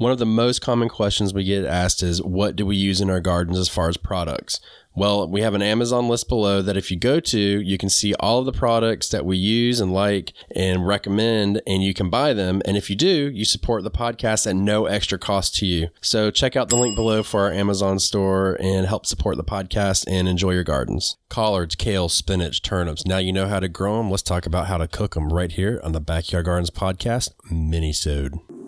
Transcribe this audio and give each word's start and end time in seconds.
One 0.00 0.12
of 0.12 0.18
the 0.18 0.24
most 0.24 0.62
common 0.62 0.88
questions 0.88 1.34
we 1.34 1.44
get 1.44 1.66
asked 1.66 2.02
is 2.02 2.22
what 2.22 2.56
do 2.56 2.64
we 2.64 2.74
use 2.74 3.02
in 3.02 3.10
our 3.10 3.20
gardens 3.20 3.58
as 3.58 3.68
far 3.68 3.90
as 3.90 3.98
products? 3.98 4.58
Well, 4.94 5.28
we 5.28 5.42
have 5.42 5.52
an 5.52 5.60
Amazon 5.60 6.08
list 6.08 6.26
below 6.26 6.62
that 6.62 6.78
if 6.78 6.90
you 6.90 6.98
go 6.98 7.20
to, 7.20 7.38
you 7.38 7.76
can 7.76 7.90
see 7.90 8.14
all 8.14 8.38
of 8.38 8.46
the 8.46 8.52
products 8.52 9.10
that 9.10 9.26
we 9.26 9.36
use 9.36 9.78
and 9.78 9.92
like 9.92 10.32
and 10.56 10.86
recommend, 10.86 11.60
and 11.66 11.82
you 11.82 11.92
can 11.92 12.08
buy 12.08 12.32
them. 12.32 12.62
And 12.64 12.78
if 12.78 12.88
you 12.88 12.96
do, 12.96 13.30
you 13.30 13.44
support 13.44 13.84
the 13.84 13.90
podcast 13.90 14.46
at 14.46 14.56
no 14.56 14.86
extra 14.86 15.18
cost 15.18 15.54
to 15.56 15.66
you. 15.66 15.88
So 16.00 16.30
check 16.30 16.56
out 16.56 16.70
the 16.70 16.76
link 16.76 16.96
below 16.96 17.22
for 17.22 17.40
our 17.40 17.52
Amazon 17.52 17.98
store 17.98 18.56
and 18.58 18.86
help 18.86 19.04
support 19.04 19.36
the 19.36 19.44
podcast 19.44 20.06
and 20.08 20.26
enjoy 20.26 20.52
your 20.52 20.64
gardens. 20.64 21.18
Collards, 21.28 21.74
kale, 21.74 22.08
spinach, 22.08 22.62
turnips. 22.62 23.04
Now 23.04 23.18
you 23.18 23.34
know 23.34 23.48
how 23.48 23.60
to 23.60 23.68
grow 23.68 23.98
them. 23.98 24.10
Let's 24.10 24.22
talk 24.22 24.46
about 24.46 24.66
how 24.66 24.78
to 24.78 24.88
cook 24.88 25.12
them 25.12 25.30
right 25.30 25.52
here 25.52 25.78
on 25.84 25.92
the 25.92 26.00
Backyard 26.00 26.46
Gardens 26.46 26.70
podcast, 26.70 27.32
mini-sode. 27.50 28.59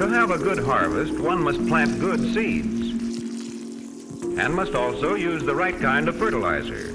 To 0.00 0.08
have 0.08 0.30
a 0.30 0.38
good 0.38 0.64
harvest, 0.64 1.20
one 1.20 1.42
must 1.42 1.58
plant 1.68 2.00
good 2.00 2.20
seeds 2.32 2.92
and 4.38 4.54
must 4.54 4.74
also 4.74 5.14
use 5.14 5.42
the 5.42 5.54
right 5.54 5.78
kind 5.78 6.08
of 6.08 6.16
fertilizer. 6.16 6.90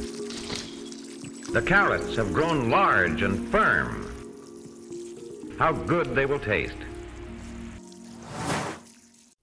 The 1.52 1.62
carrots 1.64 2.16
have 2.16 2.34
grown 2.34 2.72
large 2.72 3.22
and 3.22 3.48
firm. 3.50 4.12
How 5.59 5.72
good 5.72 6.16
they 6.16 6.26
will 6.26 6.40
taste. 6.40 6.73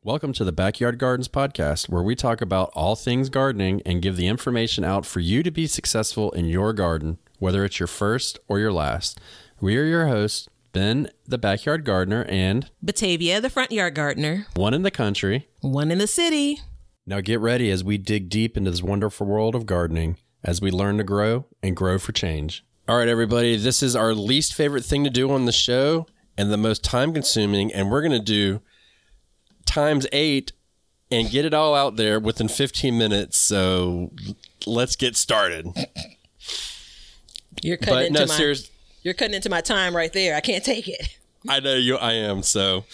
Welcome 0.02 0.32
to 0.32 0.44
the 0.44 0.50
Backyard 0.50 0.98
Gardens 0.98 1.28
podcast, 1.28 1.88
where 1.88 2.02
we 2.02 2.16
talk 2.16 2.40
about 2.40 2.72
all 2.74 2.96
things 2.96 3.28
gardening 3.28 3.80
and 3.86 4.02
give 4.02 4.16
the 4.16 4.26
information 4.26 4.82
out 4.82 5.06
for 5.06 5.20
you 5.20 5.44
to 5.44 5.52
be 5.52 5.68
successful 5.68 6.32
in 6.32 6.46
your 6.46 6.72
garden, 6.72 7.18
whether 7.38 7.64
it's 7.64 7.78
your 7.78 7.86
first 7.86 8.40
or 8.48 8.58
your 8.58 8.72
last. 8.72 9.20
We 9.60 9.76
are 9.76 9.84
your 9.84 10.08
hosts, 10.08 10.48
Ben, 10.72 11.10
the 11.26 11.38
backyard 11.38 11.84
gardener, 11.84 12.24
and 12.28 12.70
Batavia, 12.82 13.40
the 13.40 13.50
front 13.50 13.72
yard 13.72 13.94
gardener, 13.94 14.46
one 14.54 14.74
in 14.74 14.82
the 14.82 14.90
country. 14.90 15.48
one 15.60 15.90
in 15.90 15.98
the 15.98 16.06
city. 16.06 16.60
Now 17.06 17.20
get 17.20 17.40
ready 17.40 17.70
as 17.70 17.82
we 17.84 17.98
dig 17.98 18.28
deep 18.28 18.56
into 18.56 18.70
this 18.70 18.82
wonderful 18.82 19.26
world 19.26 19.54
of 19.54 19.66
gardening 19.66 20.16
as 20.44 20.60
we 20.60 20.70
learn 20.70 20.98
to 20.98 21.04
grow 21.04 21.46
and 21.62 21.76
grow 21.76 21.98
for 21.98 22.12
change. 22.12 22.64
All 22.88 22.96
right, 22.98 23.08
everybody, 23.08 23.56
this 23.56 23.82
is 23.82 23.94
our 23.94 24.14
least 24.14 24.54
favorite 24.54 24.84
thing 24.84 25.04
to 25.04 25.10
do 25.10 25.30
on 25.30 25.44
the 25.44 25.52
show 25.52 26.06
and 26.36 26.50
the 26.50 26.56
most 26.56 26.82
time 26.82 27.12
consuming, 27.12 27.72
and 27.72 27.90
we're 27.90 28.00
going 28.02 28.12
to 28.12 28.18
do 28.18 28.60
times 29.66 30.06
eight 30.12 30.52
and 31.10 31.28
get 31.30 31.44
it 31.44 31.52
all 31.54 31.74
out 31.74 31.96
there 31.96 32.18
within 32.18 32.48
15 32.48 32.96
minutes. 32.96 33.36
So 33.36 34.12
let's 34.66 34.96
get 34.96 35.14
started. 35.16 35.66
You're 37.62 37.76
cutting 37.76 37.94
But 37.94 38.06
into 38.06 38.20
no, 38.20 38.26
my 38.26 38.34
serious. 38.36 38.70
You're 39.02 39.14
cutting 39.14 39.34
into 39.34 39.50
my 39.50 39.60
time 39.60 39.94
right 39.94 40.12
there. 40.12 40.34
I 40.36 40.40
can't 40.40 40.64
take 40.64 40.88
it. 40.88 41.18
I 41.48 41.60
know 41.60 41.74
you. 41.74 41.96
I 41.96 42.12
am. 42.12 42.42
So, 42.42 42.84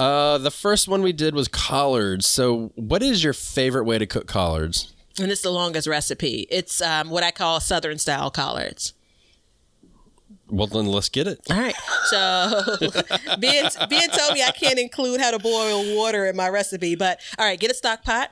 uh, 0.00 0.38
the 0.38 0.50
first 0.50 0.88
one 0.88 1.02
we 1.02 1.12
did 1.12 1.34
was 1.34 1.46
collards. 1.46 2.26
So, 2.26 2.72
what 2.74 3.02
is 3.02 3.22
your 3.22 3.34
favorite 3.34 3.84
way 3.84 3.98
to 3.98 4.06
cook 4.06 4.26
collards? 4.26 4.94
And 5.20 5.30
it's 5.30 5.42
the 5.42 5.50
longest 5.50 5.86
recipe. 5.86 6.46
It's 6.50 6.80
um, 6.80 7.10
what 7.10 7.22
I 7.22 7.30
call 7.30 7.60
Southern 7.60 7.98
style 7.98 8.30
collards. 8.30 8.94
Well, 10.50 10.66
then 10.66 10.86
let's 10.86 11.08
get 11.08 11.26
it. 11.26 11.40
All 11.50 11.58
right. 11.58 11.74
So 12.06 12.76
Ben, 13.38 13.68
ben 13.90 14.08
told 14.10 14.32
me 14.32 14.42
I 14.42 14.52
can't 14.54 14.78
include 14.78 15.20
how 15.20 15.30
to 15.30 15.38
boil 15.38 15.94
water 15.94 16.26
in 16.26 16.36
my 16.36 16.48
recipe, 16.48 16.94
but 16.94 17.20
all 17.38 17.44
right, 17.44 17.60
get 17.60 17.70
a 17.70 17.74
stock 17.74 18.02
pot. 18.02 18.30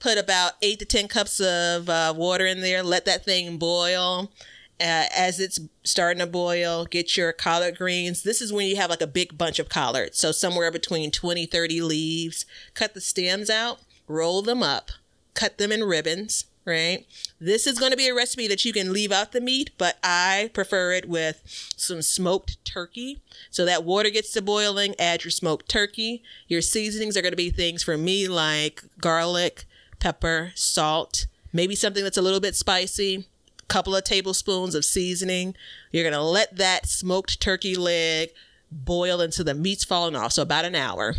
Put 0.00 0.18
about 0.18 0.52
eight 0.62 0.78
to 0.80 0.84
10 0.84 1.08
cups 1.08 1.40
of 1.40 1.88
uh, 1.88 2.14
water 2.16 2.46
in 2.46 2.62
there. 2.62 2.82
Let 2.82 3.04
that 3.04 3.24
thing 3.24 3.58
boil. 3.58 4.32
Uh, 4.80 5.04
as 5.14 5.38
it's 5.38 5.60
starting 5.84 6.20
to 6.20 6.26
boil, 6.26 6.86
get 6.86 7.16
your 7.16 7.32
collard 7.32 7.76
greens. 7.76 8.22
This 8.22 8.40
is 8.40 8.52
when 8.52 8.66
you 8.66 8.76
have 8.76 8.88
like 8.88 9.02
a 9.02 9.06
big 9.06 9.36
bunch 9.36 9.58
of 9.58 9.68
collards. 9.68 10.18
So 10.18 10.32
somewhere 10.32 10.70
between 10.70 11.10
20, 11.10 11.44
30 11.44 11.82
leaves. 11.82 12.46
Cut 12.72 12.94
the 12.94 13.00
stems 13.00 13.50
out, 13.50 13.80
roll 14.08 14.40
them 14.40 14.62
up, 14.62 14.90
cut 15.34 15.58
them 15.58 15.70
in 15.70 15.84
ribbons, 15.84 16.46
right? 16.64 17.06
This 17.38 17.66
is 17.66 17.78
going 17.78 17.90
to 17.90 17.96
be 17.96 18.08
a 18.08 18.14
recipe 18.14 18.48
that 18.48 18.64
you 18.64 18.72
can 18.72 18.92
leave 18.92 19.12
out 19.12 19.32
the 19.32 19.40
meat, 19.40 19.70
but 19.76 19.98
I 20.02 20.50
prefer 20.54 20.92
it 20.92 21.08
with 21.08 21.42
some 21.76 22.00
smoked 22.02 22.64
turkey. 22.64 23.20
So 23.50 23.64
that 23.64 23.84
water 23.84 24.10
gets 24.10 24.32
to 24.32 24.42
boiling, 24.42 24.94
add 24.98 25.24
your 25.24 25.30
smoked 25.30 25.68
turkey. 25.68 26.22
Your 26.48 26.62
seasonings 26.62 27.16
are 27.16 27.22
going 27.22 27.32
to 27.32 27.36
be 27.36 27.50
things 27.50 27.82
for 27.82 27.96
me 27.98 28.28
like 28.28 28.82
garlic, 29.00 29.64
pepper, 29.98 30.52
salt, 30.54 31.26
maybe 31.52 31.74
something 31.74 32.04
that's 32.04 32.16
a 32.16 32.22
little 32.22 32.40
bit 32.40 32.54
spicy, 32.54 33.26
couple 33.70 33.94
of 33.94 34.02
tablespoons 34.04 34.74
of 34.74 34.84
seasoning. 34.84 35.54
You're 35.92 36.02
going 36.02 36.12
to 36.12 36.20
let 36.20 36.56
that 36.56 36.86
smoked 36.86 37.40
turkey 37.40 37.76
leg 37.76 38.30
boil 38.70 39.20
until 39.20 39.44
the 39.44 39.54
meat's 39.54 39.84
falling 39.84 40.16
off. 40.16 40.32
So 40.32 40.42
about 40.42 40.64
an 40.64 40.74
hour. 40.74 41.14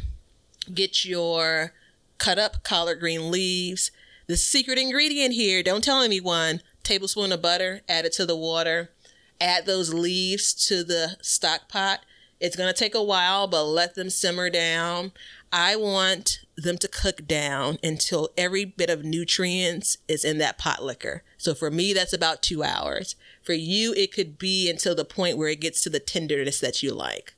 Get 0.72 1.06
your 1.06 1.72
cut 2.18 2.38
up 2.38 2.64
collard 2.64 3.00
green 3.00 3.32
leaves. 3.32 3.90
The 4.28 4.38
secret 4.38 4.78
ingredient 4.78 5.34
here, 5.34 5.64
don't 5.64 5.84
tell 5.84 6.02
anyone, 6.02 6.62
tablespoon 6.84 7.32
of 7.32 7.42
butter, 7.42 7.82
add 7.90 8.06
it 8.06 8.14
to 8.14 8.26
the 8.26 8.36
water. 8.36 8.92
Add 9.40 9.66
those 9.66 9.94
leaves 9.94 10.54
to 10.68 10.84
the 10.84 11.18
stock 11.22 11.68
pot. 11.68 12.02
It's 12.40 12.56
going 12.56 12.72
to 12.72 12.78
take 12.78 12.94
a 12.94 13.04
while, 13.04 13.48
but 13.48 13.64
let 13.64 13.96
them 13.96 14.10
simmer 14.10 14.50
down. 14.50 15.14
I 15.52 15.76
want 15.76 16.40
them 16.64 16.78
to 16.80 16.88
cook 16.88 17.28
down 17.28 17.78
until 17.84 18.30
every 18.38 18.66
bit 18.66 18.90
of 18.90 19.04
nutrients 19.04 19.98
is 20.08 20.24
in 20.24 20.38
that 20.40 20.58
pot 20.58 20.84
liquor. 20.84 21.24
So 21.38 21.54
for 21.54 21.70
me, 21.72 21.94
that's 21.94 22.14
about 22.14 22.42
two 22.42 22.64
hours. 22.64 23.16
For 23.42 23.54
you, 23.54 23.94
it 23.94 24.14
could 24.14 24.38
be 24.38 24.70
until 24.70 24.96
the 24.96 25.06
point 25.06 25.38
where 25.38 25.50
it 25.50 25.62
gets 25.62 25.82
to 25.82 25.90
the 25.90 26.00
tenderness 26.00 26.60
that 26.60 26.82
you 26.84 26.94
like. 26.94 27.34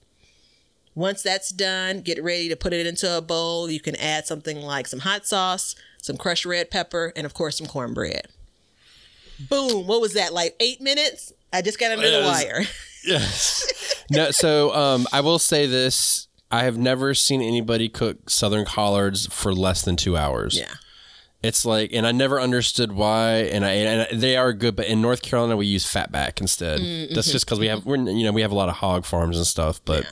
Once 0.96 1.24
that's 1.24 1.50
done, 1.50 2.02
get 2.02 2.24
ready 2.24 2.48
to 2.50 2.56
put 2.56 2.74
it 2.74 2.86
into 2.86 3.18
a 3.18 3.22
bowl. 3.22 3.70
You 3.70 3.80
can 3.80 3.96
add 3.96 4.28
something 4.28 4.62
like 4.62 4.88
some 4.88 5.00
hot 5.00 5.26
sauce, 5.26 5.76
some 6.02 6.18
crushed 6.18 6.46
red 6.46 6.70
pepper, 6.70 7.12
and 7.16 7.26
of 7.26 7.34
course, 7.34 7.58
some 7.58 7.68
cornbread. 7.68 8.28
Boom. 9.50 9.88
What 9.88 10.02
was 10.02 10.14
that? 10.14 10.34
Like 10.34 10.56
eight 10.60 10.82
minutes? 10.82 11.34
I 11.52 11.62
just 11.62 11.80
got 11.80 11.92
under 11.92 12.10
the 12.10 12.22
wire. 12.26 12.64
Yes. 13.06 14.02
no. 14.10 14.32
So, 14.32 14.74
um, 14.74 15.06
I 15.12 15.20
will 15.20 15.38
say 15.38 15.66
this: 15.68 16.30
I 16.54 16.66
have 16.66 16.78
never 16.78 17.16
seen 17.16 17.42
anybody 17.42 17.90
cook 17.90 18.30
southern 18.30 18.64
collards 18.64 19.26
for 19.34 19.52
less 19.56 19.82
than 19.82 19.96
two 19.96 20.16
hours. 20.16 20.56
Yeah. 20.56 20.72
It's 21.42 21.66
like, 21.66 21.92
and 21.92 22.06
I 22.06 22.12
never 22.12 22.40
understood 22.40 22.92
why. 22.92 23.38
And 23.52 23.66
I, 23.66 23.72
and 23.72 24.22
they 24.22 24.38
are 24.38 24.54
good, 24.54 24.76
but 24.76 24.86
in 24.86 25.02
North 25.02 25.24
Carolina 25.24 25.58
we 25.58 25.66
use 25.66 25.84
fatback 25.84 26.40
instead. 26.42 26.80
That's 27.14 27.32
just 27.32 27.46
because 27.48 27.60
we 27.60 27.68
have, 27.70 27.88
we're, 27.88 27.98
you 27.98 28.24
know, 28.24 28.32
we 28.32 28.44
have 28.44 28.52
a 28.52 28.56
lot 28.56 28.70
of 28.70 28.76
hog 28.76 29.04
farms 29.04 29.36
and 29.36 29.48
stuff. 29.48 29.82
But, 29.84 30.06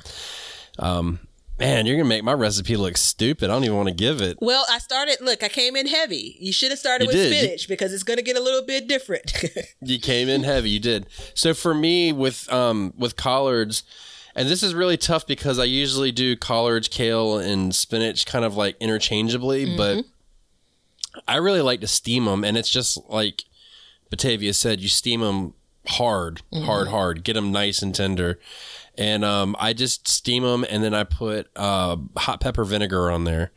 um, 0.80 1.20
man, 1.60 1.86
you're 1.86 1.96
gonna 1.96 2.10
make 2.10 2.24
my 2.24 2.34
recipe 2.34 2.76
look 2.76 2.98
stupid. 2.98 3.52
I 3.52 3.54
don't 3.54 3.64
even 3.64 3.78
want 3.78 3.90
to 3.90 3.94
give 3.96 4.20
it. 4.20 4.40
Well, 4.42 4.66
I 4.68 4.80
started, 4.80 5.18
look, 5.22 5.44
I 5.44 5.48
came 5.48 5.76
in 5.76 5.86
heavy. 5.86 6.38
You 6.40 6.52
should 6.52 6.72
have 6.72 6.80
started 6.80 7.04
You 7.04 7.10
with 7.10 7.18
did. 7.18 7.32
You- 7.34 7.38
spinach 7.44 7.68
because 7.68 7.94
it's 7.94 8.04
going 8.04 8.18
to 8.18 8.24
get 8.24 8.36
a 8.36 8.42
little 8.42 8.66
bit 8.66 8.88
different. 8.88 9.32
You 9.84 10.00
came 10.00 10.28
in 10.28 10.42
heavy. 10.44 10.72
You 10.72 10.80
did. 10.80 11.06
So 11.36 11.54
for 11.54 11.74
me, 11.76 12.12
with 12.12 12.52
um 12.52 12.94
with 12.98 13.16
collards, 13.16 13.84
and 14.36 14.48
this 14.48 14.64
is 14.64 14.74
really 14.74 14.98
tough 14.98 15.28
because 15.28 15.60
I 15.60 15.66
usually 15.66 16.12
do 16.12 16.36
collards, 16.36 16.88
kale, 16.88 17.38
and 17.38 17.74
spinach 17.76 18.26
kind 18.26 18.46
of 18.46 18.56
like 18.56 18.78
interchangeably, 18.80 19.76
but 19.78 20.06
I 21.28 21.38
really 21.38 21.62
like 21.62 21.82
to 21.82 21.88
steam 21.88 22.26
them, 22.26 22.44
and 22.44 22.58
it's 22.58 22.70
just 22.70 22.98
like 23.10 23.44
Batavia 24.10 24.54
said, 24.54 24.80
you 24.80 24.88
steam 24.90 25.22
them 25.22 25.54
hard, 25.88 26.42
hard, 26.54 26.88
hard, 26.88 27.24
get 27.24 27.34
them 27.34 27.52
nice 27.52 27.82
and 27.82 27.94
tender. 27.94 28.40
And 28.98 29.24
um, 29.26 29.56
I 29.60 29.74
just 29.74 30.08
steam 30.08 30.44
them, 30.44 30.66
and 30.70 30.84
then 30.84 30.94
I 30.94 31.04
put 31.04 31.50
uh, 31.56 31.98
hot 32.18 32.40
pepper 32.42 32.64
vinegar 32.64 33.12
on 33.12 33.24
there. 33.26 33.52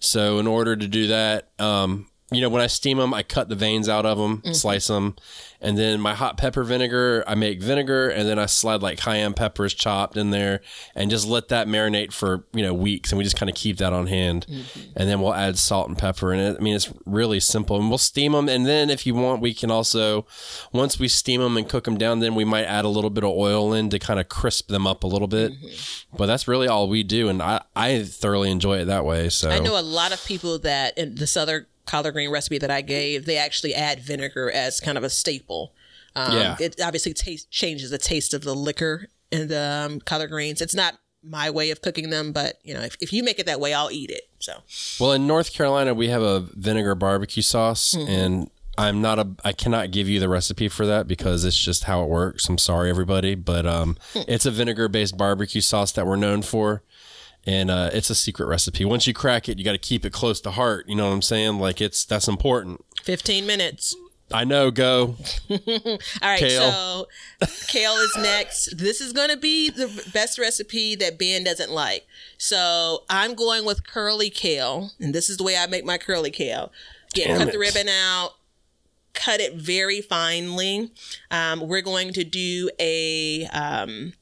So 0.00 0.38
in 0.38 0.46
order 0.46 0.76
to 0.76 0.88
do 0.88 1.06
that, 1.08 1.50
um, 1.58 2.07
you 2.30 2.42
know, 2.42 2.50
when 2.50 2.60
I 2.60 2.66
steam 2.66 2.98
them, 2.98 3.14
I 3.14 3.22
cut 3.22 3.48
the 3.48 3.54
veins 3.54 3.88
out 3.88 4.04
of 4.04 4.18
them, 4.18 4.38
mm-hmm. 4.38 4.52
slice 4.52 4.88
them, 4.88 5.16
and 5.62 5.78
then 5.78 5.98
my 5.98 6.14
hot 6.14 6.36
pepper 6.36 6.62
vinegar, 6.62 7.24
I 7.26 7.34
make 7.34 7.62
vinegar, 7.62 8.10
and 8.10 8.28
then 8.28 8.38
I 8.38 8.44
slide 8.44 8.82
like 8.82 8.98
cayenne 8.98 9.32
peppers 9.32 9.72
chopped 9.72 10.16
in 10.18 10.30
there, 10.30 10.60
and 10.94 11.10
just 11.10 11.26
let 11.26 11.48
that 11.48 11.68
marinate 11.68 12.12
for 12.12 12.44
you 12.52 12.62
know 12.62 12.74
weeks, 12.74 13.10
and 13.10 13.18
we 13.18 13.24
just 13.24 13.36
kind 13.36 13.48
of 13.48 13.56
keep 13.56 13.78
that 13.78 13.94
on 13.94 14.08
hand, 14.08 14.46
mm-hmm. 14.46 14.90
and 14.94 15.08
then 15.08 15.22
we'll 15.22 15.32
add 15.32 15.56
salt 15.56 15.88
and 15.88 15.96
pepper, 15.96 16.32
and 16.32 16.40
it, 16.40 16.56
I 16.58 16.62
mean 16.62 16.76
it's 16.76 16.92
really 17.06 17.40
simple, 17.40 17.80
and 17.80 17.88
we'll 17.88 17.96
steam 17.96 18.32
them, 18.32 18.46
and 18.46 18.66
then 18.66 18.90
if 18.90 19.06
you 19.06 19.14
want, 19.14 19.40
we 19.40 19.54
can 19.54 19.70
also 19.70 20.26
once 20.70 20.98
we 20.98 21.08
steam 21.08 21.40
them 21.40 21.56
and 21.56 21.66
cook 21.66 21.84
them 21.84 21.96
down, 21.96 22.20
then 22.20 22.34
we 22.34 22.44
might 22.44 22.64
add 22.64 22.84
a 22.84 22.88
little 22.88 23.10
bit 23.10 23.24
of 23.24 23.30
oil 23.30 23.72
in 23.72 23.88
to 23.88 23.98
kind 23.98 24.20
of 24.20 24.28
crisp 24.28 24.68
them 24.68 24.86
up 24.86 25.02
a 25.02 25.06
little 25.06 25.28
bit, 25.28 25.52
mm-hmm. 25.52 26.16
but 26.16 26.26
that's 26.26 26.46
really 26.46 26.68
all 26.68 26.90
we 26.90 27.02
do, 27.02 27.30
and 27.30 27.40
I 27.40 27.62
I 27.74 28.02
thoroughly 28.02 28.50
enjoy 28.50 28.80
it 28.80 28.84
that 28.84 29.06
way. 29.06 29.30
So 29.30 29.48
I 29.48 29.60
know 29.60 29.78
a 29.78 29.80
lot 29.80 30.12
of 30.12 30.22
people 30.26 30.58
that 30.58 30.98
in 30.98 31.14
the 31.14 31.26
southern 31.26 31.64
collard 31.88 32.14
green 32.14 32.30
recipe 32.30 32.58
that 32.58 32.70
I 32.70 32.82
gave, 32.82 33.24
they 33.24 33.36
actually 33.36 33.74
add 33.74 34.00
vinegar 34.00 34.50
as 34.50 34.78
kind 34.78 34.96
of 34.96 35.02
a 35.02 35.10
staple. 35.10 35.72
Um, 36.14 36.36
Yeah. 36.36 36.56
It 36.60 36.80
obviously 36.80 37.14
taste, 37.14 37.50
changes 37.50 37.90
the 37.90 37.98
taste 37.98 38.34
of 38.34 38.42
the 38.42 38.54
liquor 38.54 39.08
in 39.32 39.48
the 39.48 39.86
um, 39.86 40.00
collard 40.00 40.30
greens. 40.30 40.60
It's 40.60 40.74
not 40.74 40.98
my 41.22 41.50
way 41.50 41.70
of 41.70 41.80
cooking 41.82 42.10
them, 42.10 42.32
but 42.32 42.58
you 42.62 42.74
know, 42.74 42.80
if, 42.80 42.96
if 43.00 43.12
you 43.12 43.24
make 43.24 43.38
it 43.38 43.46
that 43.46 43.58
way, 43.58 43.74
I'll 43.74 43.90
eat 43.90 44.10
it. 44.10 44.22
So 44.38 44.52
Well, 45.00 45.12
in 45.12 45.26
North 45.26 45.52
Carolina, 45.52 45.92
we 45.94 46.08
have 46.08 46.22
a 46.22 46.40
vinegar 46.54 46.94
barbecue 46.94 47.42
sauce, 47.42 47.92
and 47.94 48.50
I'm 48.78 49.00
not 49.02 49.18
a. 49.18 49.26
I 49.44 49.52
cannot 49.52 49.90
give 49.90 50.08
you 50.08 50.20
the 50.20 50.28
recipe 50.28 50.68
for 50.68 50.86
that 50.86 51.08
because 51.08 51.44
it's 51.44 51.58
just 51.58 51.84
how 51.84 52.04
it 52.04 52.08
works. 52.08 52.48
I'm 52.48 52.58
sorry, 52.58 52.88
everybody, 52.88 53.34
but 53.34 53.66
um, 53.66 53.96
it's 54.14 54.46
a 54.46 54.52
vinegar 54.52 54.88
based 54.88 55.16
barbecue 55.16 55.60
sauce 55.60 55.90
that 55.92 56.06
we're 56.06 56.16
known 56.16 56.42
for, 56.42 56.82
and 57.46 57.70
uh, 57.70 57.90
it's 57.92 58.10
a 58.10 58.14
secret 58.14 58.46
recipe. 58.46 58.84
Once 58.84 59.06
you 59.06 59.14
crack 59.14 59.48
it, 59.48 59.58
you 59.58 59.64
got 59.64 59.72
to 59.72 59.78
keep 59.78 60.04
it 60.04 60.12
close 60.12 60.40
to 60.42 60.50
heart. 60.50 60.88
You 60.88 60.96
know 60.96 61.06
what 61.08 61.14
I'm 61.14 61.22
saying? 61.22 61.58
Like 61.58 61.80
it's 61.80 62.04
that's 62.04 62.28
important. 62.28 62.84
15 63.02 63.46
minutes. 63.46 63.96
I 64.30 64.44
know. 64.44 64.70
Go. 64.70 65.16
All 65.50 65.98
right, 66.22 66.38
Kale. 66.38 66.70
so 66.70 67.06
kale 67.68 67.94
is 67.94 68.14
next. 68.18 68.76
This 68.76 69.00
is 69.00 69.12
going 69.12 69.30
to 69.30 69.36
be 69.36 69.70
the 69.70 70.10
best 70.12 70.38
recipe 70.38 70.94
that 70.96 71.18
Ben 71.18 71.44
doesn't 71.44 71.70
like. 71.70 72.06
So 72.36 73.04
I'm 73.08 73.34
going 73.34 73.64
with 73.64 73.86
curly 73.86 74.28
kale, 74.30 74.90
and 75.00 75.14
this 75.14 75.30
is 75.30 75.38
the 75.38 75.44
way 75.44 75.56
I 75.56 75.66
make 75.66 75.84
my 75.84 75.96
curly 75.96 76.30
kale. 76.30 76.70
Get 77.14 77.28
Damn 77.28 77.38
cut 77.38 77.48
it. 77.48 77.52
the 77.52 77.58
ribbon 77.58 77.88
out, 77.88 78.32
cut 79.14 79.40
it 79.40 79.54
very 79.54 80.02
finely. 80.02 80.90
Um, 81.30 81.66
we're 81.66 81.80
going 81.80 82.12
to 82.12 82.24
do 82.24 82.70
a 82.78 83.46
um, 83.46 84.12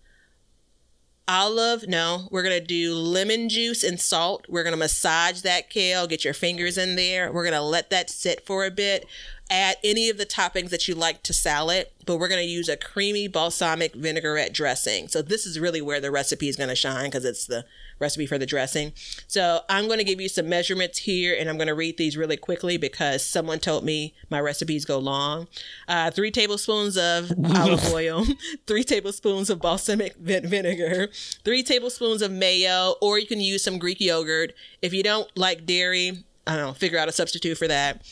olive. 1.29 1.89
No, 1.89 2.29
we're 2.31 2.43
gonna 2.43 2.61
do 2.61 2.95
lemon 2.95 3.49
juice 3.49 3.83
and 3.83 4.01
salt. 4.01 4.47
We're 4.49 4.65
gonna 4.65 4.77
massage 4.77 5.43
that 5.43 5.71
kale. 5.71 6.07
Get 6.07 6.25
your 6.25 6.35
fingers 6.35 6.79
in 6.79 6.97
there. 6.97 7.33
We're 7.33 7.45
gonna 7.45 7.63
let 7.63 7.91
that 7.91 8.11
sit 8.11 8.47
for 8.47 8.65
a 8.65 8.71
bit. 8.71 9.07
Add 9.51 9.77
any 9.85 10.09
of 10.09 10.19
the 10.19 10.27
toppings 10.27 10.71
that 10.71 10.89
you 10.89 10.95
like 10.95 11.23
to 11.25 11.33
salad, 11.33 11.89
but 12.05 12.19
we're 12.19 12.29
gonna 12.29 12.43
use 12.43 12.69
a 12.69 12.77
creamy 12.77 13.29
balsamic 13.29 13.95
vinaigrette 13.95 14.53
dressing. 14.53 15.09
So 15.09 15.23
this 15.23 15.47
is 15.47 15.61
really 15.61 15.81
where 15.81 16.01
the 16.01 16.11
recipe 16.11 16.49
is 16.49 16.57
gonna 16.57 16.75
shine 16.75 17.07
because 17.07 17.25
it's 17.25 17.47
the 17.47 17.65
recipe 17.99 18.27
for 18.27 18.39
the 18.39 18.47
dressing. 18.47 18.93
So 19.27 19.61
I'm 19.69 19.87
going 19.87 19.99
to 19.99 20.05
give 20.05 20.21
you 20.21 20.29
some 20.29 20.49
measurements 20.49 20.99
here 20.99 21.37
and 21.39 21.49
I'm 21.49 21.57
going 21.57 21.69
to 21.69 21.75
read 21.75 21.97
these 21.97 22.17
really 22.17 22.37
quickly 22.37 22.77
because 22.77 23.25
someone 23.25 23.59
told 23.59 23.85
me 23.85 24.15
my 24.31 24.41
recipes 24.41 24.85
go 24.85 24.99
long. 24.99 25.49
Uh, 25.89 26.11
three 26.11 26.31
tablespoons 26.31 26.97
of 26.97 27.33
olive 27.57 27.93
oil, 27.93 28.25
three 28.67 28.85
tablespoons 28.85 29.51
of 29.51 29.61
balsamic 29.61 30.17
vin- 30.17 30.47
vinegar, 30.47 31.09
three 31.45 31.63
tablespoons 31.63 32.23
of 32.23 32.31
mayo, 32.31 32.95
or 33.01 33.19
you 33.19 33.27
can 33.27 33.41
use 33.41 33.63
some 33.63 33.79
Greek 33.79 34.01
yogurt. 34.01 34.53
If 34.83 34.93
you 34.93 35.03
don't 35.03 35.31
like 35.37 35.67
dairy, 35.67 36.25
I 36.47 36.57
don't 36.57 36.67
know, 36.67 36.73
figure 36.73 36.99
out 36.99 37.09
a 37.09 37.13
substitute 37.13 37.59
for 37.59 37.69
that 37.69 38.03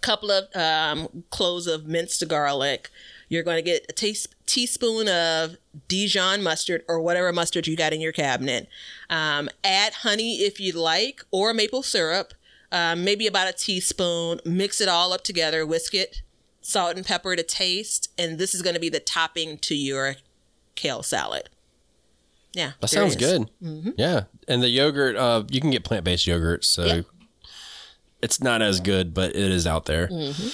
couple 0.00 0.30
of 0.30 0.44
um, 0.54 1.24
cloves 1.30 1.66
of 1.66 1.86
minced 1.86 2.26
garlic. 2.28 2.90
You're 3.28 3.42
going 3.42 3.56
to 3.56 3.62
get 3.62 3.86
a 3.88 3.92
tea- 3.92 4.16
teaspoon 4.46 5.08
of 5.08 5.56
Dijon 5.86 6.42
mustard 6.42 6.82
or 6.88 7.00
whatever 7.00 7.32
mustard 7.32 7.66
you 7.66 7.76
got 7.76 7.92
in 7.92 8.00
your 8.00 8.12
cabinet. 8.12 8.68
Um, 9.10 9.48
add 9.62 9.92
honey 9.92 10.36
if 10.36 10.58
you 10.58 10.72
like, 10.72 11.22
or 11.30 11.52
maple 11.52 11.82
syrup, 11.82 12.32
um, 12.72 13.04
maybe 13.04 13.26
about 13.26 13.48
a 13.48 13.52
teaspoon. 13.52 14.40
Mix 14.46 14.80
it 14.80 14.88
all 14.88 15.12
up 15.12 15.24
together, 15.24 15.66
whisk 15.66 15.94
it, 15.94 16.22
salt 16.62 16.96
and 16.96 17.04
pepper 17.04 17.36
to 17.36 17.42
taste, 17.42 18.10
and 18.18 18.38
this 18.38 18.54
is 18.54 18.62
going 18.62 18.74
to 18.74 18.80
be 18.80 18.88
the 18.88 19.00
topping 19.00 19.58
to 19.58 19.74
your 19.74 20.16
kale 20.74 21.02
salad. 21.02 21.50
Yeah, 22.54 22.72
That 22.80 22.88
sounds 22.88 23.14
good. 23.14 23.50
Yeah, 23.98 24.22
and 24.48 24.62
the 24.62 24.68
yogurt, 24.70 25.16
uh, 25.16 25.44
you 25.50 25.60
can 25.60 25.70
get 25.70 25.84
plant 25.84 26.04
based 26.04 26.26
yogurt, 26.26 26.64
so 26.64 26.84
Yeah. 26.86 27.00
It's 28.22 28.42
not 28.42 28.62
as 28.62 28.80
good, 28.80 29.14
but 29.14 29.30
it 29.30 29.50
is 29.50 29.66
out 29.66 29.86
there. 29.86 30.08
Mm-hmm. 30.08 30.48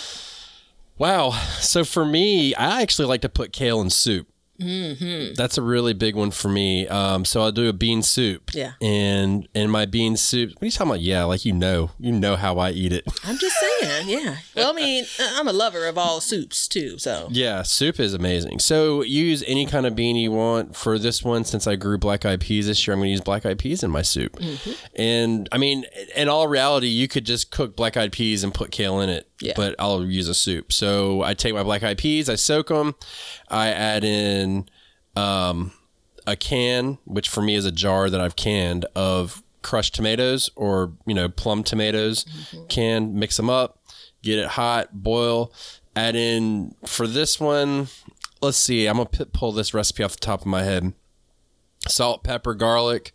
Wow. 0.99 1.31
So 1.61 1.85
for 1.85 2.05
me, 2.05 2.55
I 2.55 2.83
actually 2.83 3.07
like 3.07 3.23
to 3.23 3.29
put 3.29 3.53
kale 3.53 3.81
in 3.81 3.91
soup. 3.91 4.29
Mm-hmm. 4.65 5.35
That's 5.35 5.59
a 5.59 5.63
really 5.63 5.93
big 5.93 6.17
one 6.17 6.31
for 6.31 6.49
me. 6.49 6.89
Um, 6.89 7.25
so 7.25 7.43
I'll 7.43 7.53
do 7.53 7.69
a 7.69 7.73
bean 7.73 8.03
soup. 8.03 8.51
Yeah. 8.55 8.73
And 8.81 9.49
in 9.55 9.71
my 9.71 9.87
bean 9.87 10.17
soup, 10.17 10.51
what 10.55 10.63
are 10.63 10.67
you 10.67 10.73
talking 10.73 10.91
about? 10.91 11.01
Yeah, 11.01 11.25
like 11.25 11.45
you 11.45 11.53
know, 11.53 11.91
you 11.99 12.13
know 12.13 12.37
how 12.37 12.59
I 12.59 12.71
eat 12.71 12.93
it. 12.93 13.05
I'm 13.25 13.39
just 13.39 13.57
saying, 13.59 14.09
yeah. 14.09 14.37
Well, 14.57 14.71
I 14.71 14.73
mean, 14.73 15.05
I'm 15.21 15.49
a 15.49 15.53
lover 15.53 15.87
of 15.87 15.99
all 15.99 16.21
soups 16.21 16.67
too, 16.67 16.99
so. 16.99 17.29
Yeah, 17.31 17.63
soup 17.63 18.01
is 18.01 18.15
amazing. 18.15 18.61
So 18.61 19.03
use 19.03 19.45
any 19.47 19.67
kind 19.67 19.87
of 19.87 19.95
bean 19.95 20.17
you 20.17 20.33
want. 20.33 20.77
For 20.77 20.99
this 20.99 21.23
one, 21.23 21.45
since 21.45 21.67
I 21.67 21.77
grew 21.77 21.99
black 21.99 22.25
eyed 22.25 22.41
peas 22.41 22.67
this 22.67 22.87
year, 22.87 22.95
I'm 22.95 23.01
going 23.01 23.09
to 23.09 23.13
use 23.13 23.21
black 23.21 23.45
eyed 23.45 23.59
peas 23.59 23.83
in 23.83 23.91
my 23.91 24.03
soup. 24.03 24.39
And 24.97 25.49
I 25.53 25.59
mean, 25.59 25.85
in 26.17 26.29
all 26.29 26.49
reality, 26.49 26.89
you 26.89 27.09
could 27.09 27.27
just 27.27 27.51
cook 27.51 27.77
black 27.77 27.97
eyed 27.97 28.13
peas 28.13 28.43
and 28.45 28.55
put 28.55 28.71
kale 28.71 29.01
in 29.01 29.09
it. 29.09 29.29
Yeah. 29.41 29.55
But 29.57 29.75
I'll 29.79 30.05
use 30.05 30.29
a 30.29 30.35
soup. 30.35 30.73
So 30.73 31.23
I 31.23 31.35
take 31.35 31.55
my 31.55 31.63
black 31.63 31.83
eyed 31.83 31.99
peas, 31.99 32.29
I 32.29 32.37
soak 32.37 32.69
them, 32.69 32.95
I 33.49 33.69
add 33.69 34.05
in 34.05 34.69
um, 35.17 35.73
a 36.27 36.37
can, 36.37 36.99
which 37.05 37.29
for 37.29 37.43
me 37.43 37.55
is 37.55 37.67
a 37.67 37.73
jar 37.73 38.09
that 38.11 38.21
I've 38.21 38.37
canned 38.37 38.87
of 38.95 39.43
crushed 39.63 39.95
tomatoes 39.95 40.51
or 40.57 40.93
you 41.07 41.15
know 41.15 41.29
plum 41.29 41.65
tomatoes. 41.65 42.25
Can 42.69 43.19
mix 43.19 43.37
them 43.37 43.51
up, 43.51 43.81
get 44.23 44.39
it 44.39 44.49
hot, 44.49 45.03
boil. 45.03 45.53
Add 45.97 46.17
in 46.17 46.75
for 46.87 47.07
this 47.07 47.39
one. 47.41 47.89
Let's 48.43 48.57
see. 48.57 48.87
I'm 48.87 48.97
gonna 48.97 49.09
p- 49.09 49.25
pull 49.27 49.53
this 49.53 49.73
recipe 49.75 50.03
off 50.05 50.13
the 50.13 50.21
top 50.27 50.41
of 50.41 50.47
my 50.47 50.63
head. 50.63 50.93
Salt, 51.89 52.25
pepper, 52.25 52.55
garlic. 52.55 53.13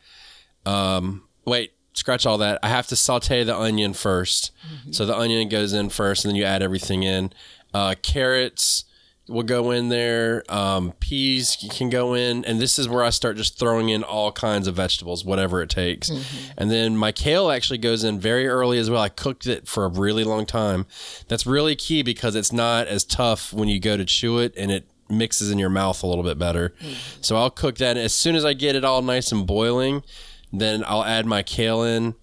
Um, 0.65 1.23
wait, 1.45 1.73
scratch 1.93 2.25
all 2.25 2.37
that. 2.39 2.59
I 2.63 2.69
have 2.69 2.87
to 2.87 2.95
saute 2.95 3.43
the 3.43 3.57
onion 3.57 3.93
1st 3.93 4.51
So 4.91 5.05
the 5.05 5.17
onion 5.17 5.49
goes 5.49 5.73
in 5.73 5.89
first, 5.89 6.23
and 6.25 6.29
then 6.31 6.35
you 6.35 6.43
add 6.45 6.61
everything 6.61 7.03
in. 7.03 7.31
Uh, 7.73 7.95
carrots 8.01 8.85
will 9.27 9.43
go 9.43 9.69
in 9.69 9.89
there. 9.89 10.43
Um, 10.49 10.93
peas 10.99 11.55
can 11.71 11.89
go 11.89 12.15
in, 12.15 12.43
and 12.45 12.59
this 12.59 12.79
is 12.79 12.89
where 12.89 13.03
I 13.03 13.11
start 13.11 13.37
just 13.37 13.59
throwing 13.59 13.89
in 13.89 14.03
all 14.03 14.31
kinds 14.31 14.67
of 14.67 14.75
vegetables, 14.75 15.23
whatever 15.23 15.61
it 15.61 15.69
takes. 15.69 16.09
And 16.57 16.71
then 16.71 16.97
my 16.97 17.11
kale 17.11 17.51
actually 17.51 17.77
goes 17.77 18.03
in 18.03 18.19
very 18.19 18.47
early 18.47 18.79
as 18.79 18.89
well. 18.89 19.01
I 19.01 19.09
cooked 19.09 19.45
it 19.45 19.67
for 19.67 19.85
a 19.85 19.89
really 19.89 20.23
long 20.23 20.47
time. 20.47 20.87
That's 21.27 21.45
really 21.45 21.75
key 21.75 22.01
because 22.01 22.33
it's 22.35 22.51
not 22.51 22.87
as 22.87 23.03
tough 23.03 23.53
when 23.53 23.67
you 23.69 23.79
go 23.79 23.97
to 23.97 24.05
chew 24.05 24.39
it, 24.39 24.53
and 24.57 24.71
it 24.71 24.87
mixes 25.11 25.51
in 25.51 25.57
your 25.59 25.69
mouth 25.69 26.01
a 26.03 26.07
little 26.07 26.23
bit 26.23 26.37
better. 26.39 26.73
So 27.21 27.35
I'll 27.35 27.49
cook 27.51 27.77
that 27.77 27.97
as 27.97 28.13
soon 28.13 28.35
as 28.35 28.45
I 28.45 28.53
get 28.53 28.75
it 28.75 28.83
all 28.83 29.01
nice 29.01 29.31
and 29.31 29.45
boiling. 29.45 30.03
Then 30.51 30.83
I'll 30.87 31.03
add 31.03 31.25
my 31.25 31.43
kale 31.43 31.83
in 31.83 32.15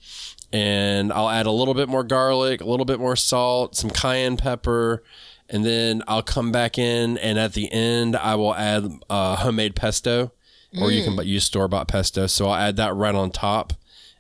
and 0.53 1.13
I'll 1.13 1.29
add 1.29 1.47
a 1.47 1.51
little 1.51 1.75
bit 1.75 1.89
more 1.89 2.05
garlic, 2.05 2.61
a 2.61 2.65
little 2.65 2.87
bit 2.87 2.99
more 2.99 3.17
salt, 3.17 3.77
some 3.77 3.91
cayenne 3.91 4.37
pepper, 4.37 5.03
and 5.49 5.65
then 5.65 6.03
I'll 6.09 6.23
come 6.23 6.51
back 6.51 6.79
in 6.79 7.19
and 7.19 7.39
at 7.39 7.53
the 7.53 7.71
end 7.71 8.17
I 8.17 8.35
will 8.35 8.55
add 8.55 8.91
uh, 9.09 9.37
homemade 9.37 9.77
pesto, 9.77 10.33
or 10.81 10.91
you 10.91 11.05
can 11.05 11.17
but 11.17 11.27
use 11.27 11.45
store 11.45 11.69
bought 11.69 11.89
pesto. 11.89 12.27
So 12.27 12.47
I'll 12.49 12.55
add 12.55 12.77
that 12.77 12.95
right 12.95 13.15
on 13.15 13.31
top, 13.31 13.73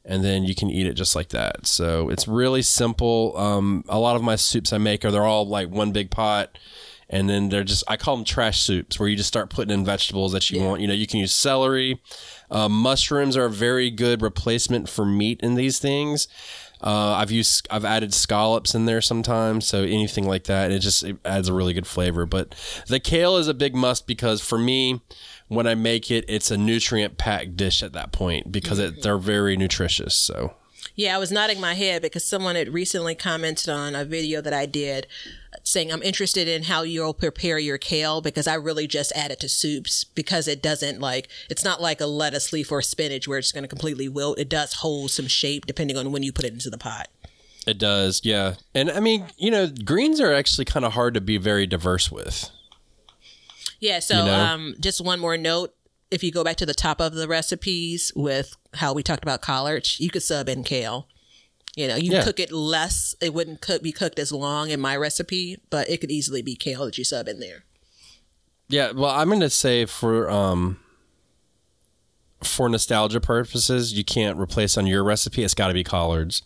and 0.04 0.24
then 0.24 0.44
you 0.44 0.54
can 0.54 0.70
eat 0.70 0.86
it 0.86 0.94
just 0.94 1.16
like 1.16 1.28
that. 1.30 1.66
So 1.66 2.08
it's 2.08 2.28
really 2.28 2.62
simple. 2.62 3.36
Um, 3.36 3.84
a 3.88 3.98
lot 3.98 4.16
of 4.16 4.22
my 4.22 4.36
soups 4.36 4.72
I 4.72 4.78
make 4.78 5.04
are 5.04 5.10
they're 5.10 5.24
all 5.24 5.46
like 5.46 5.68
one 5.68 5.92
big 5.92 6.10
pot. 6.10 6.56
And 7.08 7.30
then 7.30 7.50
they're 7.50 7.64
just, 7.64 7.84
I 7.86 7.96
call 7.96 8.16
them 8.16 8.24
trash 8.24 8.60
soups 8.60 8.98
where 8.98 9.08
you 9.08 9.16
just 9.16 9.28
start 9.28 9.48
putting 9.48 9.72
in 9.72 9.84
vegetables 9.84 10.32
that 10.32 10.50
you 10.50 10.60
want. 10.60 10.80
You 10.80 10.88
know, 10.88 10.94
you 10.94 11.06
can 11.06 11.20
use 11.20 11.32
celery. 11.32 12.00
Uh, 12.50 12.68
mushrooms 12.68 13.36
are 13.36 13.44
a 13.44 13.50
very 13.50 13.90
good 13.90 14.22
replacement 14.22 14.88
for 14.88 15.04
meat 15.04 15.40
in 15.40 15.54
these 15.54 15.78
things. 15.78 16.26
Uh, 16.82 17.14
I've 17.14 17.30
used, 17.30 17.66
I've 17.70 17.84
added 17.84 18.12
scallops 18.12 18.75
in 18.75 18.86
there 18.86 19.00
sometimes. 19.00 19.66
So 19.66 19.82
anything 19.82 20.26
like 20.26 20.44
that, 20.44 20.70
it 20.70 20.80
just 20.80 21.04
it 21.04 21.16
adds 21.25 21.48
a 21.48 21.54
really 21.54 21.72
good 21.72 21.86
flavor. 21.86 22.26
But 22.26 22.54
the 22.88 23.00
kale 23.00 23.36
is 23.36 23.48
a 23.48 23.54
big 23.54 23.75
must 23.75 24.06
because 24.06 24.40
for 24.40 24.58
me, 24.58 25.00
when 25.48 25.66
I 25.66 25.75
make 25.75 26.10
it, 26.10 26.25
it's 26.28 26.50
a 26.50 26.56
nutrient 26.56 27.18
packed 27.18 27.56
dish 27.56 27.82
at 27.82 27.92
that 27.92 28.12
point 28.12 28.50
because 28.52 28.78
it, 28.78 29.02
they're 29.02 29.16
very 29.16 29.56
nutritious. 29.56 30.14
So 30.14 30.54
Yeah, 30.98 31.14
I 31.14 31.18
was 31.18 31.30
nodding 31.30 31.60
my 31.60 31.74
head 31.74 32.00
because 32.00 32.24
someone 32.24 32.56
had 32.56 32.72
recently 32.72 33.14
commented 33.14 33.68
on 33.68 33.94
a 33.94 34.04
video 34.04 34.40
that 34.40 34.54
I 34.54 34.64
did 34.64 35.06
saying 35.62 35.92
I'm 35.92 36.02
interested 36.02 36.48
in 36.48 36.64
how 36.64 36.82
you'll 36.82 37.12
prepare 37.12 37.58
your 37.58 37.76
kale 37.76 38.22
because 38.22 38.46
I 38.46 38.54
really 38.54 38.86
just 38.86 39.12
add 39.14 39.30
it 39.30 39.40
to 39.40 39.48
soups 39.48 40.04
because 40.04 40.48
it 40.48 40.62
doesn't 40.62 40.98
like 41.00 41.28
it's 41.50 41.64
not 41.64 41.82
like 41.82 42.00
a 42.00 42.06
lettuce 42.06 42.50
leaf 42.52 42.72
or 42.72 42.80
spinach 42.80 43.28
where 43.28 43.38
it's 43.38 43.52
going 43.52 43.64
to 43.64 43.68
completely 43.68 44.08
wilt. 44.08 44.38
It 44.38 44.48
does 44.48 44.74
hold 44.74 45.10
some 45.10 45.26
shape 45.26 45.66
depending 45.66 45.96
on 45.98 46.12
when 46.12 46.22
you 46.22 46.32
put 46.32 46.46
it 46.46 46.52
into 46.54 46.70
the 46.70 46.78
pot. 46.78 47.08
it 47.66 47.78
does. 47.78 48.22
Yeah. 48.24 48.54
And 48.74 48.90
I 48.90 49.00
mean, 49.00 49.26
you 49.36 49.50
know, 49.50 49.68
greens 49.84 50.18
are 50.20 50.32
actually 50.32 50.64
kind 50.64 50.86
of 50.86 50.92
hard 50.94 51.12
to 51.14 51.20
be 51.20 51.36
very 51.36 51.66
diverse 51.66 52.10
with. 52.10 52.48
Yeah, 53.80 53.98
so 53.98 54.20
You 54.20 54.24
know? 54.24 54.40
um, 54.40 54.74
just 54.80 55.00
one 55.02 55.20
more 55.20 55.36
note. 55.36 55.74
If 56.10 56.22
you 56.22 56.30
go 56.30 56.44
back 56.44 56.56
to 56.56 56.66
the 56.66 56.75
top 56.75 57.00
of 57.00 57.14
the 57.14 57.26
recipes 57.28 58.12
with 58.14 58.56
how 58.75 58.92
we 58.92 59.02
talked 59.02 59.25
about 59.25 59.40
collards, 59.42 59.98
you 59.98 60.08
could 60.10 60.22
sub 60.22 60.48
in 60.48 60.62
kale. 60.62 61.08
You 61.75 61.88
know, 61.88 61.96
you 61.96 62.12
Yeah. 62.12 62.22
cook 62.25 62.38
it 62.40 62.52
less. 62.52 63.14
It 63.20 63.34
wouldn't 63.34 63.60
cook, 63.60 63.82
be 63.82 63.92
cooked 63.92 64.18
as 64.18 64.32
long 64.32 64.70
in 64.70 64.80
my 64.80 64.96
recipe, 64.96 65.58
but 65.68 65.90
it 65.90 66.00
could 66.00 66.10
easily 66.10 66.42
be 66.42 66.54
kale 66.56 66.84
that 66.86 66.96
you 66.96 67.04
sub 67.04 67.28
in 67.28 67.40
there. 67.40 67.64
Yeah, 68.68 68.92
well, 68.92 69.10
I'm 69.10 69.28
going 69.28 69.40
to 69.40 69.50
say 69.50 69.84
for 69.84 70.30
um 70.30 70.78
for 72.42 72.68
nostalgia 72.68 73.20
purposes, 73.20 73.92
you 73.94 74.04
can't 74.04 74.38
replace 74.38 74.76
on 74.76 74.86
your 74.86 75.02
recipe. 75.02 75.42
It's 75.42 75.54
got 75.54 75.68
to 75.68 75.75
be 75.75 75.84
collards. 75.84 76.42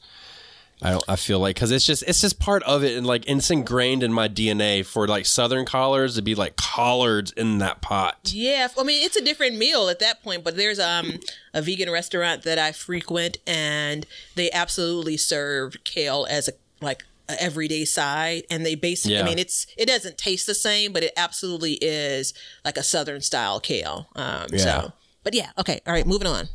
I 0.82 0.90
don't, 0.92 1.04
I 1.08 1.16
feel 1.16 1.38
like 1.38 1.56
because 1.56 1.70
it's 1.70 1.84
just 1.84 2.02
it's 2.06 2.20
just 2.20 2.38
part 2.38 2.62
of 2.62 2.82
it 2.82 2.96
and 2.96 3.06
like 3.06 3.28
it's 3.28 3.50
ingrained 3.50 4.02
in 4.02 4.12
my 4.12 4.28
DNA 4.28 4.84
for 4.84 5.06
like 5.06 5.26
Southern 5.26 5.64
collards 5.66 6.14
to 6.16 6.22
be 6.22 6.34
like 6.34 6.56
collards 6.56 7.32
in 7.32 7.58
that 7.58 7.82
pot. 7.82 8.30
Yeah, 8.32 8.68
I 8.78 8.82
mean 8.82 9.04
it's 9.04 9.16
a 9.16 9.24
different 9.24 9.56
meal 9.56 9.88
at 9.88 9.98
that 9.98 10.22
point, 10.22 10.42
but 10.44 10.56
there's 10.56 10.78
um 10.80 11.18
a 11.52 11.60
vegan 11.60 11.90
restaurant 11.90 12.42
that 12.44 12.58
I 12.58 12.72
frequent, 12.72 13.38
and 13.46 14.06
they 14.36 14.50
absolutely 14.52 15.16
serve 15.16 15.76
kale 15.84 16.26
as 16.30 16.48
a 16.48 16.52
like 16.80 17.04
a 17.28 17.40
everyday 17.42 17.84
side, 17.84 18.44
and 18.50 18.64
they 18.64 18.74
basically, 18.74 19.18
I 19.18 19.22
mean 19.24 19.38
it's 19.38 19.66
it 19.76 19.86
doesn't 19.86 20.16
taste 20.18 20.46
the 20.46 20.54
same, 20.54 20.92
but 20.92 21.02
it 21.02 21.12
absolutely 21.16 21.74
is 21.74 22.32
like 22.64 22.76
a 22.76 22.82
Southern 22.82 23.20
style 23.20 23.60
kale. 23.60 24.08
Um, 24.16 24.46
Yeah. 24.50 24.58
so, 24.58 24.92
but 25.24 25.34
yeah, 25.34 25.50
okay, 25.58 25.80
all 25.86 25.92
right, 25.92 26.06
moving 26.06 26.26
on. 26.26 26.48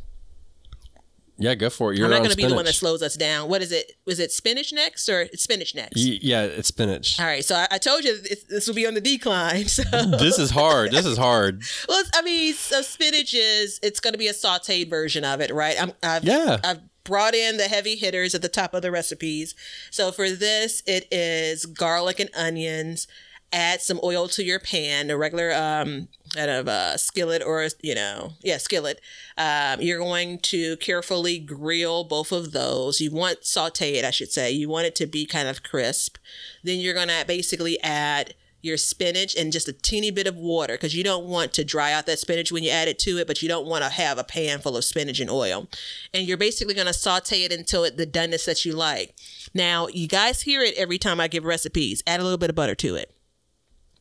Yeah, 1.38 1.54
go 1.54 1.68
for 1.68 1.92
it. 1.92 1.98
You're 1.98 2.06
I'm 2.06 2.10
not 2.12 2.18
going 2.18 2.30
to 2.30 2.36
be 2.36 2.46
the 2.46 2.54
one 2.54 2.64
that 2.64 2.74
slows 2.74 3.02
us 3.02 3.14
down. 3.14 3.48
What 3.50 3.60
is 3.60 3.70
it? 3.70 3.92
Was 4.06 4.18
it 4.18 4.32
spinach 4.32 4.72
next 4.72 5.08
or 5.08 5.28
spinach 5.34 5.74
next? 5.74 5.96
Y- 5.96 6.18
yeah, 6.22 6.44
it's 6.44 6.68
spinach. 6.68 7.20
All 7.20 7.26
right, 7.26 7.44
so 7.44 7.54
I, 7.56 7.66
I 7.72 7.78
told 7.78 8.04
you 8.04 8.18
this, 8.20 8.44
this 8.44 8.66
will 8.66 8.74
be 8.74 8.86
on 8.86 8.94
the 8.94 9.00
decline. 9.00 9.66
So, 9.76 9.82
this 9.82 10.38
is 10.38 10.50
hard. 10.50 10.92
This 10.92 11.04
is 11.04 11.18
hard. 11.18 11.62
well, 11.88 12.02
I 12.14 12.22
mean, 12.22 12.54
so 12.54 12.78
uh, 12.78 12.82
spinach 12.82 13.34
is 13.34 13.78
it's 13.82 14.00
going 14.00 14.12
to 14.14 14.18
be 14.18 14.28
a 14.28 14.32
sautéed 14.32 14.88
version 14.88 15.24
of 15.24 15.40
it, 15.40 15.52
right? 15.52 15.80
I'm, 15.80 15.92
I've, 16.02 16.24
Yeah. 16.24 16.58
I've 16.64 16.80
brought 17.04 17.34
in 17.34 17.56
the 17.56 17.64
heavy 17.64 17.96
hitters 17.96 18.34
at 18.34 18.42
the 18.42 18.48
top 18.48 18.72
of 18.74 18.82
the 18.82 18.90
recipes. 18.90 19.54
So 19.90 20.12
for 20.12 20.30
this, 20.30 20.82
it 20.86 21.06
is 21.10 21.66
garlic 21.66 22.20
and 22.20 22.30
onions. 22.34 23.06
Add 23.56 23.80
some 23.80 23.98
oil 24.04 24.28
to 24.28 24.44
your 24.44 24.60
pan, 24.60 25.08
a 25.08 25.16
regular 25.16 25.50
um, 25.54 26.08
out 26.38 26.50
of 26.50 26.68
a 26.68 26.98
skillet 26.98 27.42
or 27.42 27.66
you 27.82 27.94
know, 27.94 28.34
yeah, 28.42 28.58
skillet. 28.58 29.00
Um, 29.38 29.80
you're 29.80 29.98
going 29.98 30.40
to 30.40 30.76
carefully 30.76 31.38
grill 31.38 32.04
both 32.04 32.32
of 32.32 32.52
those. 32.52 33.00
You 33.00 33.10
want 33.12 33.46
saute 33.46 33.94
it, 33.94 34.04
I 34.04 34.10
should 34.10 34.30
say. 34.30 34.50
You 34.50 34.68
want 34.68 34.88
it 34.88 34.94
to 34.96 35.06
be 35.06 35.24
kind 35.24 35.48
of 35.48 35.62
crisp. 35.62 36.18
Then 36.62 36.80
you're 36.80 36.92
gonna 36.92 37.24
basically 37.26 37.80
add 37.82 38.34
your 38.60 38.76
spinach 38.76 39.34
and 39.34 39.52
just 39.52 39.68
a 39.68 39.72
teeny 39.72 40.10
bit 40.10 40.26
of 40.26 40.36
water 40.36 40.74
because 40.74 40.94
you 40.94 41.04
don't 41.04 41.24
want 41.24 41.54
to 41.54 41.64
dry 41.64 41.92
out 41.92 42.04
that 42.04 42.18
spinach 42.18 42.52
when 42.52 42.62
you 42.62 42.70
add 42.70 42.88
it 42.88 42.98
to 42.98 43.16
it, 43.16 43.26
but 43.26 43.40
you 43.40 43.48
don't 43.48 43.66
want 43.66 43.84
to 43.84 43.88
have 43.88 44.18
a 44.18 44.24
pan 44.24 44.58
full 44.58 44.76
of 44.76 44.84
spinach 44.84 45.20
and 45.20 45.30
oil. 45.30 45.68
And 46.12 46.26
you're 46.26 46.36
basically 46.36 46.74
going 46.74 46.88
to 46.88 46.92
saute 46.92 47.44
it 47.44 47.52
until 47.52 47.84
it, 47.84 47.96
the 47.96 48.06
doneness 48.06 48.44
that 48.44 48.64
you 48.64 48.72
like. 48.74 49.14
Now, 49.54 49.86
you 49.86 50.08
guys 50.08 50.42
hear 50.42 50.62
it 50.62 50.74
every 50.76 50.98
time 50.98 51.20
I 51.20 51.28
give 51.28 51.44
recipes. 51.44 52.02
Add 52.06 52.20
a 52.20 52.24
little 52.24 52.38
bit 52.38 52.50
of 52.50 52.56
butter 52.56 52.74
to 52.74 52.96
it. 52.96 53.15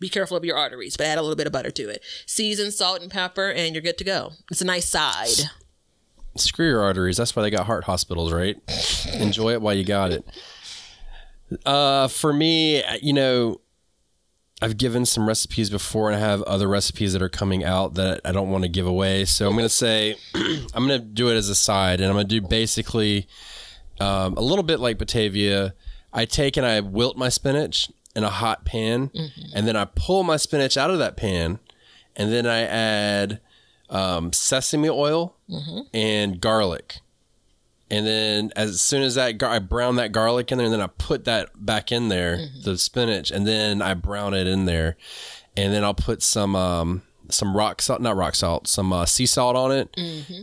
Be 0.05 0.09
careful 0.09 0.37
of 0.37 0.45
your 0.45 0.55
arteries, 0.55 0.95
but 0.95 1.07
add 1.07 1.17
a 1.17 1.21
little 1.23 1.35
bit 1.35 1.47
of 1.47 1.51
butter 1.51 1.71
to 1.71 1.89
it. 1.89 2.03
Season, 2.27 2.69
salt, 2.69 3.01
and 3.01 3.09
pepper, 3.09 3.49
and 3.49 3.73
you're 3.73 3.81
good 3.81 3.97
to 3.97 4.03
go. 4.03 4.33
It's 4.51 4.61
a 4.61 4.65
nice 4.65 4.87
side. 4.87 5.49
Screw 6.35 6.67
your 6.67 6.83
arteries. 6.83 7.17
That's 7.17 7.35
why 7.35 7.41
they 7.41 7.49
got 7.49 7.65
heart 7.65 7.85
hospitals, 7.85 8.31
right? 8.31 8.55
Enjoy 9.15 9.53
it 9.53 9.63
while 9.63 9.73
you 9.73 9.83
got 9.83 10.11
it. 10.11 10.23
Uh, 11.65 12.07
for 12.07 12.31
me, 12.31 12.83
you 13.01 13.13
know, 13.13 13.61
I've 14.61 14.77
given 14.77 15.07
some 15.07 15.27
recipes 15.27 15.71
before, 15.71 16.11
and 16.11 16.15
I 16.15 16.19
have 16.19 16.43
other 16.43 16.67
recipes 16.67 17.13
that 17.13 17.23
are 17.23 17.27
coming 17.27 17.63
out 17.63 17.95
that 17.95 18.21
I 18.23 18.31
don't 18.31 18.51
want 18.51 18.63
to 18.63 18.69
give 18.69 18.85
away. 18.85 19.25
So 19.25 19.47
I'm 19.47 19.53
going 19.53 19.65
to 19.65 19.69
say 19.69 20.17
I'm 20.35 20.87
going 20.87 21.01
to 21.01 21.07
do 21.07 21.29
it 21.29 21.35
as 21.35 21.49
a 21.49 21.55
side, 21.55 21.99
and 21.99 22.09
I'm 22.09 22.15
going 22.15 22.27
to 22.27 22.41
do 22.41 22.47
basically 22.47 23.27
um, 23.99 24.35
a 24.37 24.41
little 24.41 24.61
bit 24.61 24.79
like 24.79 24.99
Batavia. 24.99 25.73
I 26.13 26.25
take 26.25 26.57
and 26.57 26.65
I 26.65 26.79
wilt 26.81 27.17
my 27.17 27.29
spinach 27.29 27.89
in 28.15 28.23
a 28.23 28.29
hot 28.29 28.65
pan, 28.65 29.11
and 29.53 29.67
then 29.67 29.75
I 29.75 29.85
pull 29.85 30.23
my 30.23 30.37
spinach 30.37 30.77
out 30.77 30.89
of 30.91 30.99
that 30.99 31.17
pan, 31.17 31.59
and 32.15 32.31
then 32.31 32.45
I 32.47 32.61
add 32.61 33.39
um, 33.89 34.31
sesame 34.33 34.89
oil 34.89 35.35
and 35.93 36.39
garlic. 36.41 36.99
And 37.91 38.07
then 38.07 38.51
as 38.55 38.81
soon 38.81 39.03
as 39.03 39.13
that 39.15 39.33
gar- 39.37 39.51
I 39.51 39.59
brown 39.59 39.95
that 39.97 40.11
garlic 40.11 40.51
in 40.51 40.57
there, 40.57 40.65
and 40.65 40.73
then 40.73 40.81
I 40.81 40.87
put 40.87 41.25
that 41.25 41.49
back 41.65 41.91
in 41.91 42.07
there, 42.09 42.39
the 42.63 42.77
spinach, 42.77 43.29
and 43.31 43.45
then 43.45 43.81
I 43.81 43.93
brown 43.93 44.33
it 44.33 44.47
in 44.47 44.65
there, 44.65 44.97
and 45.55 45.71
then 45.71 45.83
I'll 45.83 45.93
put 45.93 46.23
some 46.23 46.55
um, 46.55 47.03
some 47.29 47.55
rock 47.55 47.81
salt, 47.81 48.01
not 48.01 48.15
rock 48.15 48.35
salt, 48.35 48.67
some 48.67 48.91
uh, 48.93 49.05
sea 49.05 49.25
salt 49.25 49.55
on 49.55 49.71
it, 49.71 49.89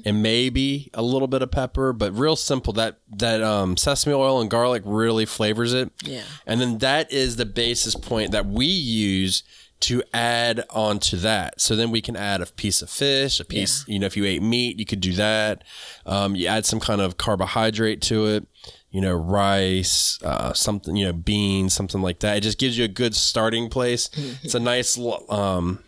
and 0.05 0.23
maybe 0.23 0.91
a 0.95 1.03
little 1.03 1.29
bit 1.29 1.43
of 1.43 1.51
pepper, 1.51 1.93
but 1.93 2.13
real 2.13 2.37
simple. 2.37 2.73
That 2.73 2.99
that 3.17 3.43
um, 3.43 3.77
sesame 3.77 4.15
oil 4.15 4.41
and 4.41 4.51
garlic 4.51 4.83
really 4.85 5.27
flavors 5.27 5.75
it. 5.75 5.91
Yeah. 6.03 6.23
And 6.47 6.61
then 6.61 6.79
that 6.79 7.13
is 7.13 7.37
the 7.37 7.47
basis 7.47 7.95
point 7.95 8.33
that 8.33 8.47
we 8.47 8.67
use 8.67 9.43
to 9.81 10.01
add 10.15 10.65
onto 10.71 11.17
that. 11.17 11.61
So 11.61 11.75
then 11.75 11.91
we 11.91 12.01
can 12.01 12.15
add 12.15 12.41
a 12.41 12.47
piece 12.47 12.83
of 12.83 12.89
fish, 12.89 13.41
a 13.41 13.45
piece, 13.45 13.85
you 13.89 13.99
know, 13.99 14.07
if 14.07 14.17
you 14.17 14.25
ate 14.25 14.41
meat, 14.41 14.79
you 14.79 14.87
could 14.87 15.01
do 15.01 15.13
that. 15.15 15.65
Um, 16.07 16.37
you 16.37 16.47
add 16.47 16.65
some 16.65 16.79
kind 16.79 17.01
of 17.01 17.17
carbohydrate 17.17 18.01
to 18.03 18.27
it, 18.27 18.47
you 18.93 19.01
know, 19.01 19.13
rice, 19.13 20.21
uh, 20.23 20.53
something, 20.53 20.95
you 20.95 21.07
know, 21.07 21.13
beans, 21.13 21.75
something 21.75 22.01
like 22.01 22.21
that. 22.21 22.37
It 22.37 22.43
just 22.43 22.59
gives 22.59 22.79
you 22.79 22.85
a 22.85 22.89
good 22.89 23.17
starting 23.17 23.69
place. 23.69 24.09
It's 24.45 24.55
a 24.55 24.61
nice, 24.61 24.97
um, 25.29 25.81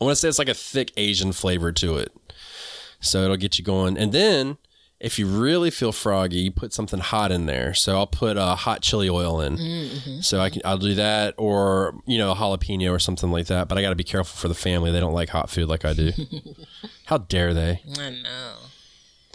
I 0.00 0.04
want 0.04 0.12
to 0.12 0.16
say 0.16 0.28
it's 0.28 0.38
like 0.38 0.48
a 0.48 0.54
thick 0.54 0.92
Asian 0.96 1.32
flavor 1.32 1.72
to 1.72 1.96
it. 1.96 2.12
So 3.00 3.22
it'll 3.24 3.36
get 3.36 3.58
you 3.58 3.64
going. 3.64 3.96
And 3.98 4.12
then 4.12 4.58
if 4.98 5.18
you 5.18 5.26
really 5.26 5.70
feel 5.70 5.92
froggy, 5.92 6.36
you 6.40 6.50
put 6.50 6.72
something 6.74 7.00
hot 7.00 7.32
in 7.32 7.46
there. 7.46 7.72
So 7.74 7.96
I'll 7.96 8.06
put 8.06 8.36
uh, 8.36 8.54
hot 8.54 8.82
chili 8.82 9.08
oil 9.08 9.40
in. 9.40 9.56
So 10.22 10.40
I 10.40 10.50
can 10.50 10.60
I'll 10.64 10.78
do 10.78 10.94
that 10.94 11.34
or 11.38 11.94
you 12.06 12.18
know 12.18 12.32
a 12.32 12.34
jalapeno 12.34 12.90
or 12.90 12.98
something 12.98 13.30
like 13.30 13.46
that. 13.46 13.68
But 13.68 13.78
I 13.78 13.82
got 13.82 13.90
to 13.90 13.96
be 13.96 14.04
careful 14.04 14.36
for 14.36 14.48
the 14.48 14.54
family. 14.54 14.92
They 14.92 15.00
don't 15.00 15.14
like 15.14 15.30
hot 15.30 15.48
food 15.50 15.68
like 15.68 15.84
I 15.84 15.94
do. 15.94 16.12
How 17.06 17.18
dare 17.18 17.54
they? 17.54 17.82
I 17.98 18.10
know. 18.10 18.54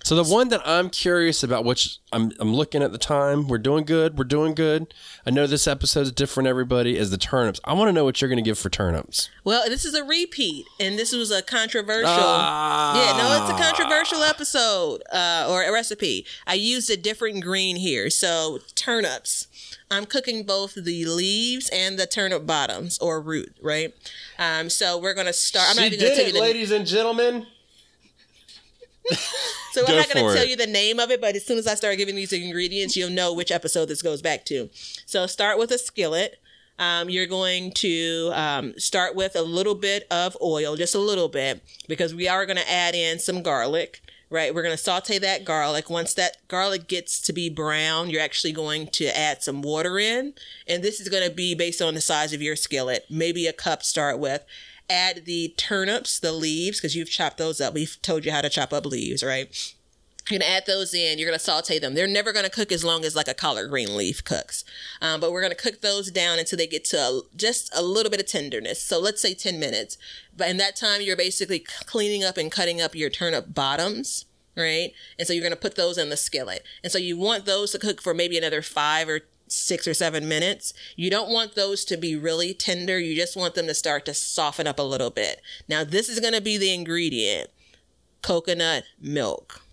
So 0.06 0.14
the 0.14 0.32
one 0.32 0.50
that 0.50 0.62
I'm 0.64 0.92
curious 0.92 1.42
about, 1.42 1.66
which 1.66 1.98
I'm 2.14 2.32
I'm 2.40 2.54
looking 2.54 2.84
at 2.84 2.92
the 2.92 3.00
time, 3.00 3.48
we're 3.48 3.58
doing 3.58 3.86
good. 3.86 4.20
We're 4.20 4.26
doing 4.26 4.54
good. 4.54 4.94
I 5.26 5.32
know 5.32 5.48
this 5.48 5.68
episode 5.68 6.02
is 6.02 6.12
different. 6.12 6.46
Everybody 6.46 6.96
is 6.96 7.10
the 7.10 7.18
turnips. 7.18 7.60
I 7.64 7.74
want 7.74 7.90
to 7.90 7.92
know 7.92 8.06
what 8.06 8.22
you're 8.22 8.30
going 8.30 8.38
to 8.38 8.48
give 8.48 8.60
for 8.60 8.70
turnips. 8.70 9.32
Well, 9.44 9.68
this 9.68 9.84
is 9.84 9.96
a 9.96 10.04
repeat, 10.04 10.68
and 10.80 11.00
this 11.00 11.12
was 11.12 11.32
a 11.32 11.42
controversial. 11.42 12.06
Ah. 12.08 12.94
Yeah, 12.94 13.18
no, 13.18 13.42
it's 13.42 13.60
a 13.60 13.64
controversial 13.64 14.22
episode 14.22 15.02
uh, 15.12 15.48
or 15.50 15.64
a 15.64 15.72
recipe. 15.72 16.28
I 16.46 16.54
used 16.54 16.88
a 16.92 16.98
different 16.98 17.44
green 17.44 17.76
here, 17.76 18.12
so 18.12 18.60
turnips. 18.76 19.48
I'm 19.90 20.06
cooking 20.06 20.44
both 20.44 20.76
the 20.76 21.06
leaves 21.06 21.68
and 21.70 21.98
the 21.98 22.06
turnip 22.06 22.46
bottoms 22.46 23.00
or 23.00 23.20
root, 23.20 23.56
right? 23.60 23.92
Um, 24.38 24.70
so 24.70 25.00
we're 25.00 25.16
gonna 25.16 25.34
start. 25.34 25.72
I'm 25.72 25.78
not 25.78 25.86
even 25.88 26.00
gonna 26.00 26.16
tell 26.16 26.28
you 26.28 26.34
the 26.34 26.42
ladies 26.42 26.70
and 26.70 26.86
gentlemen. 26.86 27.48
So 29.72 29.86
Go 29.86 29.92
I'm 29.92 29.98
not 29.98 30.10
going 30.10 30.26
to 30.26 30.34
tell 30.34 30.44
it. 30.44 30.50
you 30.50 30.56
the 30.56 30.68
name 30.68 31.02
of 31.02 31.12
it, 31.12 31.20
but 31.20 31.36
as 31.36 31.46
soon 31.46 31.58
as 31.58 31.68
I 31.68 31.76
start 31.76 31.98
giving 31.98 32.16
these 32.16 32.32
ingredients, 32.32 32.96
you'll 32.96 33.10
know 33.10 33.34
which 33.34 33.52
episode 33.52 33.88
this 33.88 34.02
goes 34.02 34.22
back 34.22 34.46
to. 34.46 34.70
So 35.06 35.28
start 35.28 35.60
with 35.60 35.70
a 35.72 35.78
skillet. 35.78 36.40
Um, 36.80 37.10
you're 37.10 37.26
going 37.26 37.72
to 37.72 38.32
um, 38.34 38.74
start 38.78 39.16
with 39.16 39.36
a 39.36 39.42
little 39.42 39.76
bit 39.76 40.08
of 40.10 40.38
oil, 40.42 40.78
just 40.78 40.96
a 40.96 41.00
little 41.00 41.28
bit, 41.28 41.62
because 41.90 42.16
we 42.16 42.26
are 42.30 42.46
going 42.46 42.58
to 42.58 42.72
add 42.72 42.96
in 42.96 43.20
some 43.20 43.44
garlic. 43.44 44.02
Right, 44.30 44.56
we're 44.56 44.64
going 44.64 44.76
to 44.76 44.82
saute 44.82 45.20
that 45.20 45.44
garlic. 45.46 45.90
Once 45.90 46.14
that 46.16 46.38
garlic 46.48 46.88
gets 46.88 47.20
to 47.22 47.34
be 47.34 47.50
brown, 47.50 48.10
you're 48.10 48.22
actually 48.22 48.54
going 48.54 48.88
to 48.88 49.16
add 49.16 49.44
some 49.44 49.62
water 49.62 50.00
in, 50.00 50.34
and 50.68 50.84
this 50.84 51.00
is 51.02 51.10
going 51.10 51.28
to 51.28 51.34
be 51.34 51.54
based 51.54 51.82
on 51.82 51.94
the 51.94 52.02
size 52.02 52.34
of 52.34 52.42
your 52.42 52.56
skillet. 52.56 53.06
Maybe 53.10 53.46
a 53.46 53.54
cup 53.54 53.84
start 53.84 54.20
with 54.20 54.44
add 54.90 55.26
the 55.26 55.54
turnips, 55.58 56.20
the 56.20 56.32
leaves, 56.32 56.80
because 56.80 56.96
you've 56.96 57.10
chopped 57.10 57.38
those 57.38 57.60
up. 57.62 57.74
We've 57.74 57.98
told 58.02 58.26
you 58.26 58.32
how 58.32 58.42
to 58.42 58.50
chop 58.50 58.74
up 58.74 58.86
leaves, 58.86 59.24
right? 59.24 59.74
You're 60.30 60.40
gonna 60.40 60.52
add 60.52 60.66
those 60.66 60.94
in. 60.96 61.20
You're 61.20 61.30
gonna 61.30 61.38
saute 61.38 61.78
them. 61.78 61.94
They're 61.94 62.08
never 62.08 62.34
gonna 62.34 62.50
cook 62.50 62.72
as 62.72 62.84
long 62.84 63.06
as 63.06 63.16
like 63.16 63.28
a 63.28 63.36
collard 63.36 63.70
green 63.70 63.96
leaf 63.96 64.24
cooks, 64.24 64.64
um, 65.00 65.20
but 65.20 65.32
we're 65.32 65.42
gonna 65.42 65.54
cook 65.54 65.82
those 65.82 66.10
down 66.10 66.40
until 66.40 66.58
they 66.58 66.66
get 66.66 66.84
to 66.86 66.98
a, 66.98 67.22
just 67.36 67.70
a 67.76 67.84
little 67.84 68.10
bit 68.10 68.20
of 68.20 68.26
tenderness. 68.26 68.82
So 68.82 69.00
let's 69.00 69.22
say 69.22 69.36
ten 69.36 69.60
minutes. 69.60 70.00
But 70.36 70.50
in 70.50 70.58
that 70.58 70.76
time, 70.76 71.02
you're 71.02 71.16
basically 71.16 71.60
cleaning 71.60 72.24
up 72.24 72.38
and 72.38 72.52
cutting 72.52 72.82
up 72.82 72.96
your 72.96 73.12
turnip 73.12 73.54
bottoms, 73.54 74.26
right? 74.58 74.94
And 75.20 75.28
so 75.28 75.34
you're 75.34 75.44
gonna 75.44 75.56
put 75.56 75.76
those 75.76 76.00
in 76.00 76.10
the 76.10 76.18
skillet. 76.18 76.64
And 76.84 76.92
so 76.92 76.98
you 76.98 77.18
want 77.18 77.46
those 77.46 77.72
to 77.74 77.80
cook 77.80 78.02
for 78.02 78.16
maybe 78.16 78.36
another 78.36 78.64
five 78.64 79.08
or 79.08 79.22
six 79.48 79.88
or 79.88 79.94
seven 79.94 80.28
minutes. 80.28 80.74
You 80.96 81.10
don't 81.10 81.30
want 81.30 81.56
those 81.56 81.86
to 81.86 81.98
be 81.98 82.16
really 82.16 82.54
tender. 82.54 83.00
You 83.00 83.16
just 83.16 83.36
want 83.36 83.56
them 83.56 83.68
to 83.68 83.74
start 83.74 84.06
to 84.06 84.14
soften 84.14 84.68
up 84.68 84.80
a 84.80 84.84
little 84.84 85.10
bit. 85.10 85.42
Now, 85.68 85.84
this 85.84 86.10
is 86.10 86.20
gonna 86.20 86.42
be 86.42 86.58
the 86.58 86.74
ingredient: 86.74 87.50
coconut 88.22 88.86
milk. 89.00 89.65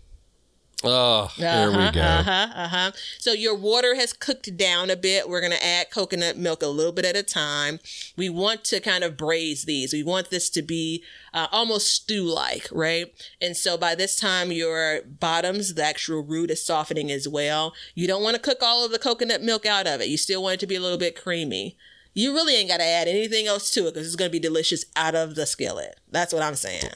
Oh, 0.85 1.31
there 1.39 1.71
we 1.71 1.91
go. 1.91 2.01
Uh 2.01 2.23
huh. 2.23 2.49
Uh 2.55 2.69
huh. 2.69 2.93
So 3.19 3.33
your 3.33 3.55
water 3.55 3.95
has 3.95 4.13
cooked 4.13 4.57
down 4.57 4.91
a 4.91 4.97
bit. 4.97 5.29
We're 5.29 5.41
gonna 5.41 5.55
add 5.63 5.91
coconut 5.91 6.37
milk 6.37 6.63
a 6.63 6.67
little 6.67 6.93
bit 6.93 7.05
at 7.05 7.17
a 7.17 7.23
time. 7.23 7.81
We 8.17 8.29
want 8.29 8.65
to 8.65 8.81
kind 8.81 9.05
of 9.05 9.17
braise 9.17 9.65
these. 9.65 9.93
We 9.93 10.03
want 10.03 10.31
this 10.31 10.51
to 10.51 10.63
be 10.63 11.05
uh, 11.33 11.47
almost 11.53 11.91
stew-like, 11.91 12.69
right? 12.73 13.13
And 13.41 13.57
so 13.57 13.77
by 13.77 13.95
this 13.95 14.19
time, 14.19 14.53
your 14.53 15.03
bottoms, 15.03 15.75
the 15.75 15.85
actual 15.85 16.23
root, 16.23 16.51
is 16.51 16.65
softening 16.65 17.11
as 17.11 17.29
well. 17.29 17.75
You 17.95 18.07
don't 18.07 18.23
want 18.23 18.37
to 18.37 18.43
cook 18.43 18.59
all 18.63 18.85
of 18.85 18.91
the 18.91 18.99
coconut 18.99 19.43
milk 19.43 19.65
out 19.65 19.87
of 19.87 20.01
it. 20.01 20.09
You 20.09 20.17
still 20.17 20.43
want 20.43 20.55
it 20.55 20.61
to 20.61 20.67
be 20.67 20.77
a 20.77 20.81
little 20.81 20.99
bit 20.99 21.21
creamy. 21.21 21.77
You 22.15 22.35
really 22.35 22.57
ain't 22.57 22.69
got 22.69 22.79
to 22.79 22.85
add 22.85 23.09
anything 23.09 23.47
else 23.47 23.71
to 23.71 23.87
it 23.87 23.95
because 23.95 24.07
it's 24.07 24.17
gonna 24.17 24.31
be 24.31 24.39
delicious 24.39 24.85
out 24.97 25.15
of 25.15 25.35
the 25.35 25.47
skillet. 25.47 25.99
That's 26.11 26.33
what 26.35 26.43
I'm 26.43 26.57
saying. 26.57 26.91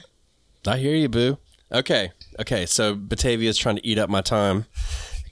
I 0.67 0.79
hear 0.79 0.95
you, 0.95 1.09
boo. 1.09 1.39
Okay, 1.73 2.13
okay. 2.39 2.67
So 2.67 2.95
Batavia 2.95 3.51
is 3.51 3.59
trying 3.59 3.77
to 3.77 3.87
eat 3.87 3.99
up 3.99 4.09
my 4.09 4.21
time. 4.21 4.67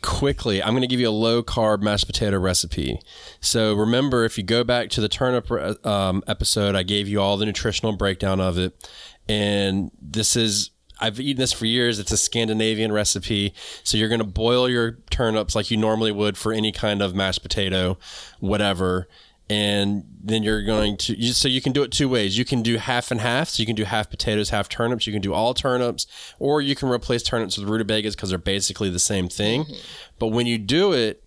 Quickly, 0.03 0.62
I'm 0.62 0.71
going 0.71 0.83
to 0.83 0.88
give 0.88 1.00
you 1.00 1.09
a 1.09 1.11
low 1.11 1.43
carb 1.43 1.81
mashed 1.81 2.07
potato 2.07 2.38
recipe. 2.38 3.00
So 3.41 3.73
remember, 3.73 4.25
if 4.25 4.37
you 4.37 4.45
go 4.45 4.62
back 4.62 4.91
to 4.91 5.00
the 5.00 5.09
turnip 5.09 5.50
um, 5.87 6.23
episode, 6.26 6.75
I 6.75 6.83
gave 6.83 7.09
you 7.09 7.21
all 7.21 7.37
the 7.37 7.47
nutritional 7.47 7.97
breakdown 7.97 8.41
of 8.41 8.59
it, 8.59 8.91
and 9.29 9.91
this 10.00 10.37
is. 10.37 10.71
I've 11.00 11.19
eaten 11.19 11.41
this 11.41 11.53
for 11.53 11.67
years. 11.67 11.99
It's 11.99 12.12
a 12.12 12.17
Scandinavian 12.17 12.93
recipe. 12.93 13.53
So 13.83 13.97
you're 13.97 14.09
going 14.09 14.21
to 14.21 14.25
boil 14.25 14.69
your 14.69 15.00
turnips 15.11 15.57
like 15.57 15.69
you 15.69 15.76
normally 15.76 16.12
would 16.12 16.38
for 16.38 16.53
any 16.53 16.71
kind 16.71 17.03
of 17.03 17.17
mashed 17.17 17.43
potato, 17.43 17.99
whatever. 18.38 19.09
And 19.55 20.03
then 20.21 20.43
you're 20.43 20.63
going 20.63 20.97
to 20.97 21.17
you, 21.17 21.33
so 21.33 21.47
you 21.47 21.61
can 21.61 21.73
do 21.73 21.85
it 21.85 21.93
two 21.93 22.09
ways. 22.09 22.37
You 22.37 22.45
can 22.45 22.61
do 22.61 22.77
half 22.77 23.13
and 23.13 23.21
half. 23.21 23.51
So 23.51 23.61
you 23.61 23.67
can 23.67 23.77
do 23.77 23.85
half 23.85 24.11
potatoes 24.11 24.51
half 24.51 24.69
turnips. 24.69 25.07
You 25.07 25.13
can 25.13 25.23
do 25.23 25.33
all 25.33 25.55
turnips 25.55 26.09
or 26.41 26.61
you 26.61 26.75
can 26.75 26.89
replace 26.89 27.23
turnips 27.23 27.57
with 27.57 27.69
rutabagas 27.69 28.17
because 28.17 28.31
they're 28.31 28.39
basically 28.39 28.91
the 28.91 28.99
same 28.99 29.29
thing. 29.29 29.65
Mm-hmm. 29.65 29.75
But 30.19 30.29
when 30.29 30.47
you 30.47 30.59
do 30.59 30.93
it 30.93 31.21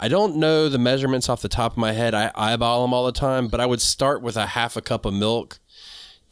i 0.00 0.08
don't 0.08 0.34
know 0.34 0.68
the 0.68 0.78
measurements 0.78 1.28
off 1.28 1.40
the 1.40 1.48
top 1.48 1.72
of 1.72 1.78
my 1.78 1.92
head. 1.92 2.14
I 2.14 2.32
eyeball 2.34 2.82
them 2.82 2.92
all 2.92 3.06
the 3.06 3.12
time 3.12 3.46
but 3.46 3.60
i 3.60 3.66
would 3.66 3.80
start 3.80 4.22
with 4.22 4.36
a 4.36 4.46
half 4.46 4.76
a 4.76 4.82
cup 4.82 5.04
of 5.04 5.14
milk 5.14 5.60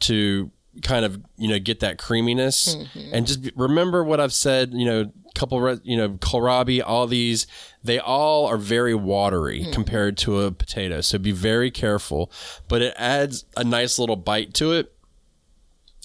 to 0.01 0.51
kind 0.81 1.05
of 1.05 1.21
you 1.37 1.47
know 1.47 1.59
get 1.59 1.79
that 1.79 1.97
creaminess. 1.97 2.75
Mm-hmm. 2.75 3.13
And 3.13 3.27
just 3.27 3.51
remember 3.55 4.03
what 4.03 4.19
i've 4.19 4.33
said 4.33 4.73
you 4.73 4.85
know 4.85 5.11
couple 5.43 5.79
you 5.83 5.97
know 5.97 6.09
kohlrabi 6.09 6.81
all 6.85 7.05
these 7.05 7.45
they 7.83 7.99
all 7.99 8.45
are 8.45 8.57
very 8.57 8.95
watery 8.95 9.67
compared 9.73 10.17
to 10.17 10.39
a 10.41 10.51
potato 10.51 11.01
so 11.01 11.17
be 11.17 11.31
very 11.31 11.69
careful 11.69 12.31
but 12.69 12.81
it 12.81 12.93
adds 12.97 13.43
a 13.57 13.63
nice 13.63 13.99
little 13.99 14.15
bite 14.15 14.53
to 14.53 14.71
it 14.71 14.93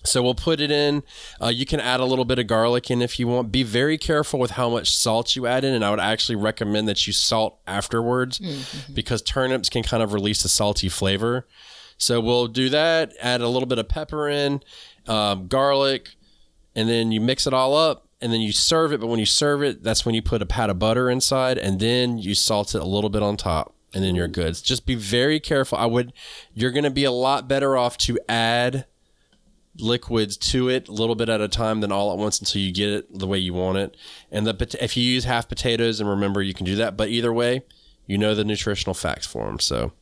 so 0.04 0.23
we'll 0.23 0.35
put 0.35 0.61
it 0.61 0.71
in. 0.71 1.02
Uh, 1.42 1.49
you 1.49 1.66
can 1.66 1.80
add 1.80 2.00
a 2.00 2.04
little 2.04 2.25
bit 2.25 2.38
of 2.38 2.47
garlic 2.47 2.90
in 2.90 3.02
if 3.02 3.18
you 3.18 3.26
want. 3.26 3.50
Be 3.50 3.62
very 3.62 3.99
careful 3.99 4.38
with 4.38 4.52
how 4.52 4.71
much 4.71 4.95
salt 4.95 5.35
you 5.35 5.47
add 5.47 5.64
in, 5.64 5.75
and 5.75 5.85
I 5.85 5.90
would 5.90 6.00
actually 6.00 6.37
recommend 6.37 6.88
that 6.88 7.07
you 7.07 7.12
salt 7.12 7.59
afterwards 7.66 8.40
because 8.95 9.23
turnips 9.23 9.68
can 9.68 9.83
kind 9.83 10.02
of 10.02 10.12
release 10.12 10.45
a 10.45 10.49
salty 10.49 10.88
flavor. 10.88 11.47
So 11.99 12.21
we'll 12.21 12.47
do 12.47 12.68
that. 12.71 13.12
Add 13.21 13.40
a 13.40 13.49
little 13.49 13.66
bit 13.66 13.78
of 13.78 13.88
pepper 13.88 14.28
in, 14.28 14.62
um, 15.09 15.49
garlic, 15.49 16.11
and 16.76 16.88
then 16.88 17.11
you 17.11 17.21
mix 17.21 17.47
it 17.47 17.52
all 17.52 17.75
up. 17.76 18.07
And 18.20 18.32
then 18.32 18.40
you 18.40 18.52
serve 18.52 18.92
it. 18.92 19.00
But 19.00 19.06
when 19.06 19.20
you 19.20 19.26
serve 19.26 19.62
it, 19.62 19.82
that's 19.82 20.04
when 20.04 20.14
you 20.14 20.22
put 20.22 20.42
a 20.42 20.46
pat 20.46 20.70
of 20.70 20.78
butter 20.78 21.08
inside, 21.08 21.56
and 21.58 21.78
then 21.78 22.18
you 22.18 22.34
salt 22.34 22.75
it 22.75 22.82
a 22.82 22.87
little 22.87 23.10
bit 23.10 23.22
on 23.22 23.37
top, 23.37 23.75
and 23.94 24.02
then 24.02 24.14
you're 24.14 24.28
good. 24.28 24.56
Just 24.62 24.87
be 24.87 24.96
very 24.96 25.38
careful. 25.38 25.78
I 25.78 25.87
would. 25.87 26.12
You're 26.52 26.72
going 26.72 26.84
to 26.84 26.90
be 26.90 27.04
a 27.04 27.12
lot 27.12 27.48
better 27.48 27.76
off 27.76 27.96
to 27.98 28.18
add 28.28 28.87
liquids 29.80 30.37
to 30.37 30.68
it 30.68 30.88
a 30.88 30.92
little 30.92 31.14
bit 31.14 31.28
at 31.28 31.40
a 31.40 31.48
time 31.48 31.80
than 31.80 31.92
all 31.92 32.10
at 32.10 32.18
once 32.18 32.40
until 32.40 32.60
you 32.60 32.72
get 32.72 32.90
it 32.90 33.18
the 33.18 33.26
way 33.26 33.38
you 33.38 33.54
want 33.54 33.78
it. 33.78 33.96
And 34.30 34.46
the 34.46 34.78
if 34.80 34.96
you 34.96 35.04
use 35.04 35.25
half 35.25 35.48
potatoes, 35.48 36.00
and 36.00 36.08
remember 36.08 36.42
you 36.42 36.54
can 36.54 36.66
do 36.66 36.76
that. 36.76 36.96
But 36.96 37.08
either 37.08 37.32
way, 37.32 37.62
you 38.06 38.18
know 38.18 38.34
the 38.34 38.44
nutritional 38.44 38.94
facts 38.94 39.26
for 39.26 39.46
them. 39.46 39.60
So 39.60 39.92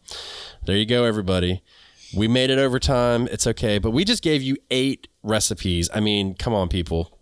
there 0.64 0.76
you 0.76 0.86
go, 0.86 1.04
everybody. 1.04 1.62
We 2.16 2.28
made 2.28 2.50
it 2.50 2.58
over 2.58 2.78
time. 2.78 3.28
It's 3.30 3.46
okay, 3.46 3.78
but 3.78 3.90
we 3.90 4.04
just 4.04 4.22
gave 4.22 4.40
you 4.40 4.56
eight 4.70 5.08
recipes. 5.22 5.90
I 5.92 6.00
mean, 6.00 6.34
come 6.34 6.54
on, 6.54 6.68
people. 6.68 7.15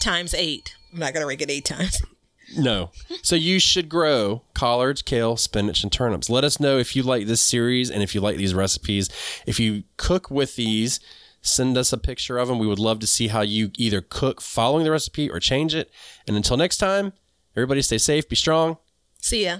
Times 0.00 0.34
eight. 0.34 0.74
I'm 0.92 0.98
not 0.98 1.14
gonna 1.14 1.26
rank 1.26 1.42
it 1.42 1.50
eight 1.50 1.64
times. 1.64 2.02
No. 2.56 2.90
So 3.22 3.36
you 3.36 3.60
should 3.60 3.88
grow 3.88 4.42
collards, 4.54 5.02
kale, 5.02 5.36
spinach, 5.36 5.82
and 5.84 5.92
turnips. 5.92 6.28
Let 6.28 6.42
us 6.42 6.58
know 6.58 6.78
if 6.78 6.96
you 6.96 7.04
like 7.04 7.26
this 7.26 7.40
series 7.40 7.90
and 7.90 8.02
if 8.02 8.12
you 8.14 8.20
like 8.20 8.38
these 8.38 8.54
recipes. 8.54 9.08
If 9.46 9.60
you 9.60 9.84
cook 9.96 10.30
with 10.30 10.56
these, 10.56 10.98
send 11.42 11.78
us 11.78 11.92
a 11.92 11.98
picture 11.98 12.38
of 12.38 12.48
them. 12.48 12.58
We 12.58 12.66
would 12.66 12.80
love 12.80 12.98
to 13.00 13.06
see 13.06 13.28
how 13.28 13.42
you 13.42 13.70
either 13.78 14.00
cook 14.00 14.40
following 14.40 14.84
the 14.84 14.90
recipe 14.90 15.30
or 15.30 15.38
change 15.38 15.74
it. 15.74 15.92
And 16.26 16.36
until 16.36 16.56
next 16.56 16.78
time, 16.78 17.12
everybody 17.54 17.82
stay 17.82 17.98
safe, 17.98 18.28
be 18.28 18.36
strong. 18.36 18.78
See 19.20 19.44
ya. 19.44 19.58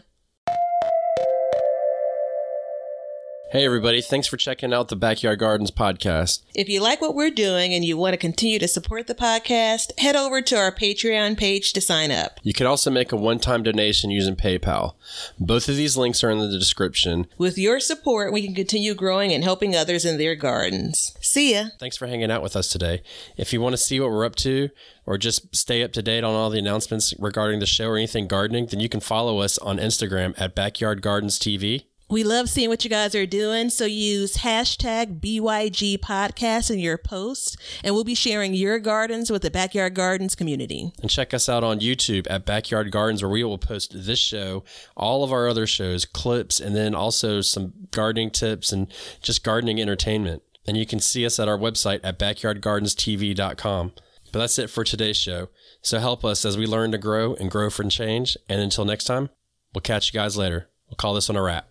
Hey, 3.52 3.64
everybody. 3.64 4.00
Thanks 4.00 4.28
for 4.28 4.36
checking 4.36 4.72
out 4.72 4.90
the 4.90 4.94
Backyard 4.94 5.40
Gardens 5.40 5.72
podcast. 5.72 6.44
If 6.54 6.68
you 6.68 6.80
like 6.80 7.00
what 7.00 7.16
we're 7.16 7.32
doing 7.32 7.74
and 7.74 7.84
you 7.84 7.96
want 7.96 8.12
to 8.12 8.16
continue 8.16 8.60
to 8.60 8.68
support 8.68 9.08
the 9.08 9.14
podcast, 9.16 9.90
head 9.98 10.14
over 10.14 10.40
to 10.40 10.56
our 10.56 10.70
Patreon 10.70 11.36
page 11.36 11.72
to 11.72 11.80
sign 11.80 12.12
up. 12.12 12.38
You 12.44 12.52
can 12.52 12.68
also 12.68 12.92
make 12.92 13.10
a 13.10 13.16
one 13.16 13.40
time 13.40 13.64
donation 13.64 14.12
using 14.12 14.36
PayPal. 14.36 14.94
Both 15.40 15.68
of 15.68 15.74
these 15.74 15.96
links 15.96 16.22
are 16.22 16.30
in 16.30 16.38
the 16.38 16.48
description. 16.48 17.26
With 17.38 17.58
your 17.58 17.80
support, 17.80 18.32
we 18.32 18.44
can 18.44 18.54
continue 18.54 18.94
growing 18.94 19.32
and 19.32 19.42
helping 19.42 19.74
others 19.74 20.04
in 20.04 20.16
their 20.16 20.36
gardens. 20.36 21.16
See 21.20 21.54
ya. 21.54 21.70
Thanks 21.80 21.96
for 21.96 22.06
hanging 22.06 22.30
out 22.30 22.42
with 22.42 22.54
us 22.54 22.68
today. 22.68 23.02
If 23.36 23.52
you 23.52 23.60
want 23.60 23.72
to 23.72 23.78
see 23.78 23.98
what 23.98 24.12
we're 24.12 24.26
up 24.26 24.36
to 24.36 24.68
or 25.06 25.18
just 25.18 25.56
stay 25.56 25.82
up 25.82 25.90
to 25.94 26.02
date 26.02 26.22
on 26.22 26.36
all 26.36 26.50
the 26.50 26.60
announcements 26.60 27.14
regarding 27.18 27.58
the 27.58 27.66
show 27.66 27.88
or 27.88 27.96
anything 27.96 28.28
gardening, 28.28 28.66
then 28.66 28.78
you 28.78 28.88
can 28.88 29.00
follow 29.00 29.40
us 29.40 29.58
on 29.58 29.78
Instagram 29.78 30.40
at 30.40 30.54
Backyard 30.54 31.02
Gardens 31.02 31.36
TV. 31.36 31.86
We 32.10 32.24
love 32.24 32.48
seeing 32.48 32.68
what 32.68 32.82
you 32.82 32.90
guys 32.90 33.14
are 33.14 33.24
doing, 33.24 33.70
so 33.70 33.84
use 33.84 34.38
hashtag 34.38 35.20
BYG 35.20 35.98
podcast 35.98 36.68
in 36.68 36.80
your 36.80 36.98
posts, 36.98 37.56
and 37.84 37.94
we'll 37.94 38.02
be 38.02 38.16
sharing 38.16 38.52
your 38.52 38.80
gardens 38.80 39.30
with 39.30 39.42
the 39.42 39.50
Backyard 39.50 39.94
Gardens 39.94 40.34
community. 40.34 40.92
And 41.00 41.08
check 41.08 41.32
us 41.32 41.48
out 41.48 41.62
on 41.62 41.78
YouTube 41.78 42.26
at 42.28 42.44
Backyard 42.44 42.90
Gardens, 42.90 43.22
where 43.22 43.30
we 43.30 43.44
will 43.44 43.58
post 43.58 43.92
this 43.94 44.18
show, 44.18 44.64
all 44.96 45.22
of 45.22 45.30
our 45.30 45.46
other 45.46 45.68
shows, 45.68 46.04
clips, 46.04 46.58
and 46.58 46.74
then 46.74 46.96
also 46.96 47.42
some 47.42 47.74
gardening 47.92 48.32
tips 48.32 48.72
and 48.72 48.88
just 49.22 49.44
gardening 49.44 49.80
entertainment. 49.80 50.42
And 50.66 50.76
you 50.76 50.86
can 50.86 50.98
see 50.98 51.24
us 51.24 51.38
at 51.38 51.46
our 51.46 51.58
website 51.58 52.00
at 52.02 52.18
backyardgardenstv.com. 52.18 53.92
But 54.32 54.38
that's 54.40 54.58
it 54.58 54.70
for 54.70 54.82
today's 54.82 55.16
show. 55.16 55.48
So 55.80 56.00
help 56.00 56.24
us 56.24 56.44
as 56.44 56.58
we 56.58 56.66
learn 56.66 56.90
to 56.90 56.98
grow 56.98 57.34
and 57.34 57.48
grow 57.48 57.70
for 57.70 57.84
change. 57.84 58.36
And 58.48 58.60
until 58.60 58.84
next 58.84 59.04
time, 59.04 59.30
we'll 59.72 59.82
catch 59.82 60.12
you 60.12 60.18
guys 60.18 60.36
later. 60.36 60.68
We'll 60.88 60.96
call 60.96 61.14
this 61.14 61.28
one 61.28 61.36
a 61.36 61.42
wrap. 61.42 61.69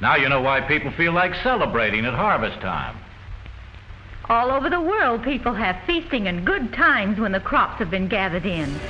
Now 0.00 0.16
you 0.16 0.28
know 0.28 0.40
why 0.40 0.62
people 0.62 0.90
feel 0.92 1.12
like 1.12 1.34
celebrating 1.42 2.06
at 2.06 2.14
harvest 2.14 2.60
time. 2.60 2.96
All 4.28 4.50
over 4.50 4.70
the 4.70 4.80
world, 4.80 5.22
people 5.24 5.52
have 5.54 5.76
feasting 5.86 6.28
and 6.28 6.46
good 6.46 6.72
times 6.72 7.18
when 7.18 7.32
the 7.32 7.40
crops 7.40 7.78
have 7.80 7.90
been 7.90 8.08
gathered 8.08 8.46
in. 8.46 8.80